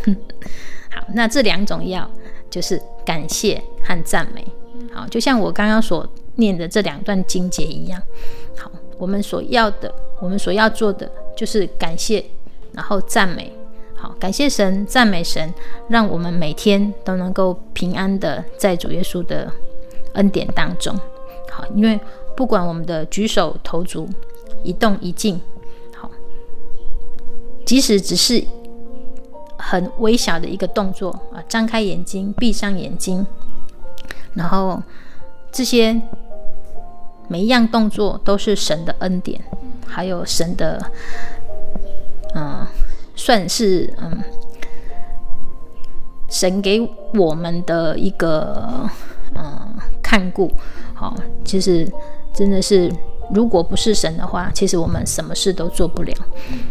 [0.96, 2.10] 好，那这两种药
[2.50, 4.46] 就是感谢和赞美。
[4.94, 8.02] 好，就像我刚刚所念的这两段经节一样。
[9.02, 12.24] 我们所要的，我们所要做的就是感谢，
[12.72, 13.52] 然后赞美。
[13.96, 15.52] 好，感谢神，赞美神，
[15.88, 19.52] 让我们每天都能够平安的在主耶稣的
[20.14, 20.96] 恩典当中。
[21.50, 22.00] 好，因为
[22.36, 24.08] 不管我们的举手投足、
[24.64, 25.42] 一动一静，
[25.96, 26.08] 好，
[27.66, 28.44] 即使只是
[29.58, 33.26] 很微小的一个动作啊，张开眼睛、闭上眼睛，
[34.36, 34.80] 然后
[35.52, 36.00] 这些
[37.32, 39.42] 每一样动作都是神的恩典，
[39.88, 40.92] 还有神的，
[42.36, 42.68] 嗯。
[43.14, 44.20] 算是嗯，
[46.28, 48.90] 神给我们的一个
[49.36, 50.50] 嗯看顾，
[50.96, 51.16] 好，
[51.46, 51.88] 其实
[52.34, 52.92] 真的是，
[53.32, 56.16] 如果不是神的话，其实我们什么事都做不了，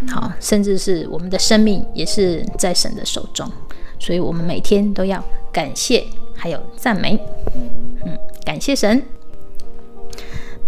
[0.08, 3.48] 好，甚至是我们的生命也是在神的手中，
[4.00, 6.04] 所以我们每天都要感谢，
[6.34, 7.16] 还有赞美，
[8.04, 9.00] 嗯，感谢神。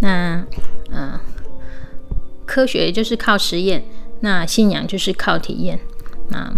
[0.03, 0.45] 那
[0.91, 1.17] 嗯，
[2.45, 3.83] 科学就是靠实验。
[4.19, 5.79] 那信仰就是靠体验。
[6.29, 6.53] 那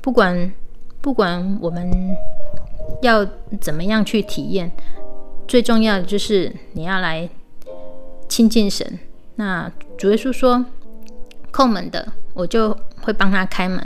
[0.00, 0.52] 不管
[1.00, 1.88] 不管我们
[3.02, 3.26] 要
[3.60, 4.72] 怎么样去体验，
[5.46, 7.28] 最重要的就是你要来
[8.28, 8.98] 亲近神。
[9.36, 10.64] 那主耶稣说
[11.52, 13.80] ：“叩门的，我就会帮他开门；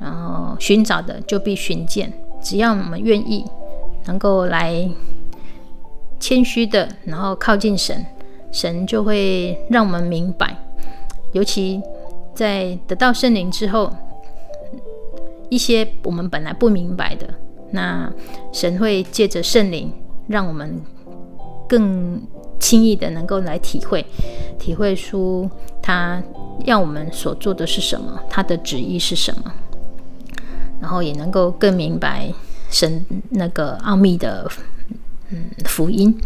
[0.00, 2.12] 然后寻找的，就必寻见。
[2.40, 3.44] 只要我们愿意，
[4.06, 4.88] 能够来
[6.22, 8.06] 谦虚的，然后靠近神，
[8.50, 10.56] 神就会让我们明白，
[11.32, 11.82] 尤其。”
[12.34, 13.92] 在得到圣灵之后，
[15.50, 17.28] 一些我们本来不明白的，
[17.72, 18.10] 那
[18.54, 19.92] 神会借着圣灵，
[20.28, 20.80] 让我们
[21.68, 22.18] 更
[22.58, 24.02] 轻易的能够来体会，
[24.58, 25.48] 体会出
[25.82, 26.22] 他
[26.64, 29.52] 要我们所做的是什么，他的旨意是什么，
[30.80, 32.32] 然后也能够更明白
[32.70, 34.50] 神那个奥秘的
[35.32, 36.16] 嗯福音。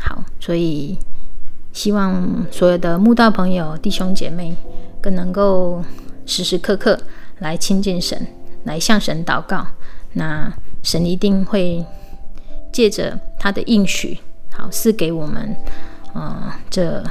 [0.00, 0.98] 好，所以
[1.72, 4.54] 希望所有的慕道朋友、弟兄姐妹。
[5.02, 5.82] 更能够
[6.26, 6.96] 时时刻刻
[7.40, 8.24] 来亲近神，
[8.62, 9.66] 来向神祷告，
[10.12, 10.48] 那
[10.84, 11.84] 神一定会
[12.70, 14.20] 借着他的应许，
[14.52, 15.56] 好赐给我们，
[16.14, 17.02] 呃，这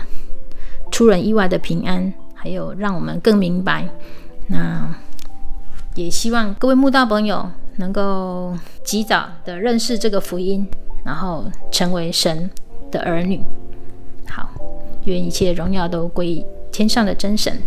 [0.89, 3.89] 出人意外的平安，还有让我们更明白。
[4.47, 4.95] 那
[5.95, 10.65] 也希望各位慕道朋友能够及早的认识这个福音，
[11.03, 12.49] 然后成为神
[12.91, 13.41] 的儿女。
[14.27, 14.49] 好，
[15.05, 17.61] 愿一切荣耀都归天上的真神。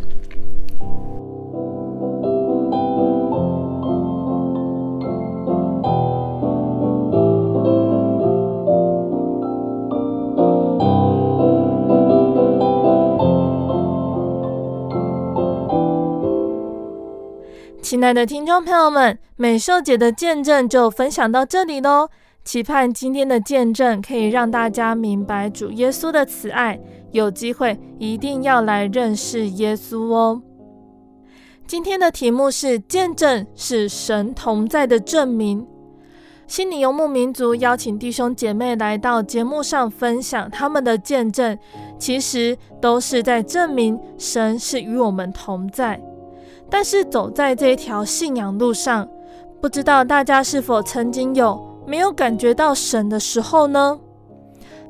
[17.83, 22.09] 亲爱的听众朋友们，美秀姐的见证就分享到这里喽。
[22.45, 26.79] 期盼今天的见证可以让大家明白主耶稣的慈爱，
[27.11, 30.43] 有机会一定要来认识耶稣哦。
[31.67, 35.67] 今天的题目是“见证是神同在的证明”。
[36.47, 41.59] 心灵游牧民族邀请弟兄姐妹来到节目上分享他们的见证，
[41.99, 45.99] 其实都是在证明神是与我们同在。
[46.69, 49.09] 但是走在这条信仰路上，
[49.63, 53.99] 不知道大家是否曾经有没有感觉到神的时候呢？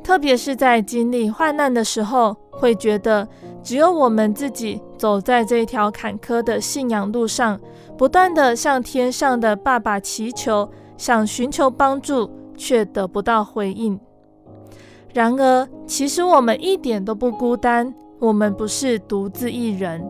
[0.02, 3.26] 特别是在经历患难的时候，会觉得
[3.62, 7.58] 只有我们自己走在这条坎坷的信仰路上，
[7.96, 10.68] 不断地向天上的爸爸祈求，
[10.98, 13.98] 想寻求帮助，却得不到回应。
[15.14, 20.06] 然而，其实我们一点都不孤单，我们不是独自一人。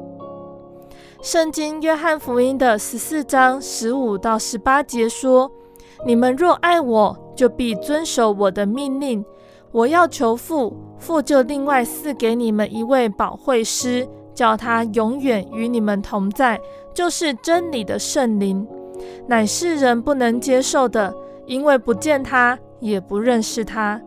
[1.22, 5.50] 圣经约翰福音的十四章十五到十八节说
[6.06, 9.24] ：“你们若爱我，就必遵守我的命令。
[9.72, 16.60] 我要求父，父就另外赐给你们一位保惠师，叫他永远与你们同在，
[16.94, 18.66] 就是真理的圣灵，
[19.26, 21.12] 乃世人不能接受的，
[21.46, 24.00] 因为不见他，也不认识他。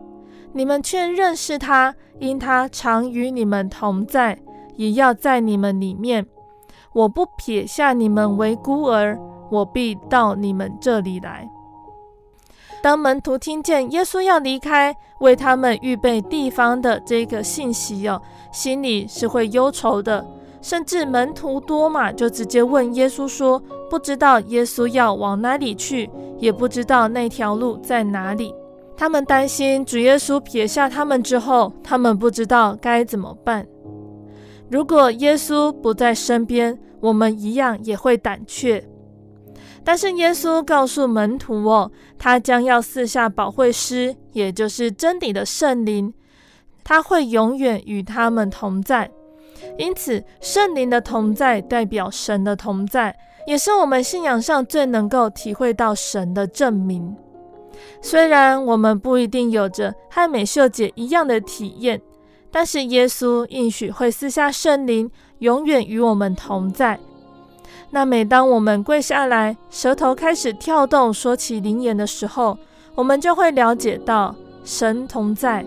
[0.52, 4.38] 你们却认识他，因他常与你们同在，
[4.76, 6.26] 也要在你们里面。”
[6.94, 9.16] 我不撇下你们为孤儿，
[9.50, 11.48] 我必到你们这里来。
[12.80, 18.20] 当门徒听见耶稣要离开，为他们预备地方的这个信息哦，
[18.52, 20.26] 心里是会忧愁的。
[20.60, 28.54] 甚至门徒多马就直接问耶稣说：“不知道耶稣要往哪里去，也不知道那条路在哪里。”
[28.96, 33.66] 他们担心主耶稣撇下他们之后，他们不知道该怎么办。
[34.68, 38.84] 如果耶稣不在身边，我们一样也会胆怯。
[39.88, 46.12] 但是耶稣告诉门徒哦，他将要赐下保惠师，也就是真理的圣灵，
[46.84, 49.10] 他会永远与他们同在。
[49.78, 53.16] 因此，圣灵的同在代表神的同在，
[53.46, 57.16] 也是我们信仰上最能够体会到神的证明。
[58.02, 61.98] 虽然我们不一定有着和美秀姐一样的体验，
[62.50, 67.00] 但是耶稣应许会赐下圣灵，永远与我们同在。
[67.90, 72.58] 那每当我们跪下来，舌头开始跳动，说起灵言的时候，
[72.94, 75.64] 我们就会了解到神同在，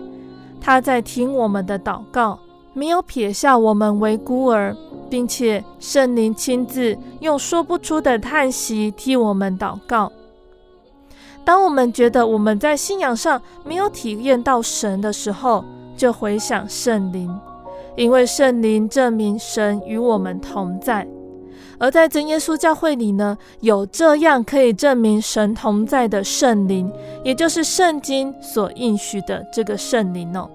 [0.60, 2.38] 他在听我们的祷告，
[2.72, 4.76] 没有撇下我们为孤儿，
[5.10, 10.12] 并且圣灵亲自用说不出的叹息替我们祷告。
[11.44, 15.64] 当我们觉得我们在信仰上没有体验到神的时候，
[15.96, 17.36] 就回想圣灵，
[17.96, 21.04] 因为圣灵证明神与我们同在。
[21.82, 26.88] 而在真耶稣教会里呢，有这样可以证明神同在的圣灵，
[27.24, 30.48] 也就是圣经所应许的这个圣灵哦。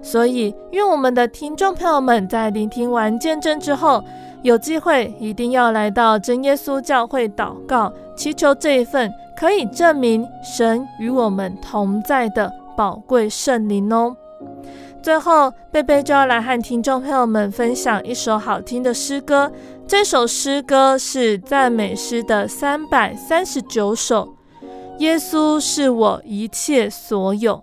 [0.00, 4.04] 所以，愿我们的听众朋友们在聆听完见证之后，
[4.42, 14.16] 有机会一定要来到真耶稣教会祷告，祈求这一份可以证明神与我们同在的宝贵圣灵哦。
[15.02, 19.50] 最后，贝贝就要来和听众朋友们分享一首好听的诗歌。
[19.92, 24.34] 这首诗歌是赞美诗的三百三十九首。
[25.00, 27.62] 耶稣是我一切所有。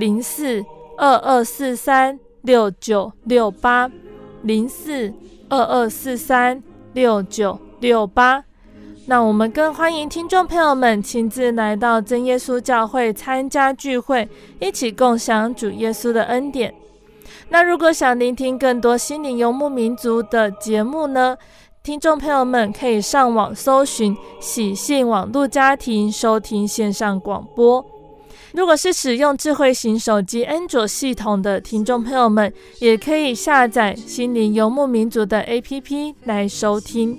[0.00, 0.64] 零四
[0.96, 3.90] 二二四三六九六八
[4.40, 5.12] 零四
[5.50, 6.62] 二二四三
[6.94, 8.42] 六九六八。
[9.04, 14.26] 那我们更欢迎听众朋友们亲自来到真耶稣教会参加聚会，
[14.58, 16.74] 一起共享主耶稣的恩典。
[17.50, 21.36] 那如果想聆听更多心灵游牧民族的节目呢，
[21.82, 27.84] 听众朋友们可以上网搜寻喜信网络家庭收听线上广播。
[28.52, 37.18] 如果是使用智慧型手机安卓系统的听众朋友们，也可以下载心灵游牧民族的 APP 来收听。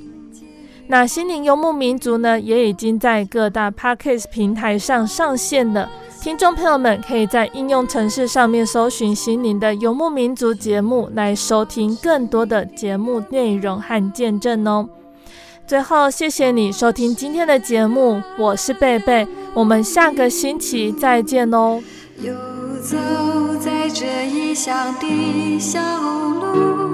[0.87, 5.89] 那心灵游牧民族呢，也已经在各大 Podcast 平台上上线了。
[6.21, 14.87] 听众朋友们可以在应用程式上面搜寻心灵的游牧民族节目，来收听更多的节目内容和见证哦。
[15.71, 21.81] 最后谢谢你收听今天的节目我是贝贝我们下个星期再见哦。
[22.19, 22.33] 游
[22.81, 22.97] 走
[23.57, 26.91] 在这异乡的小路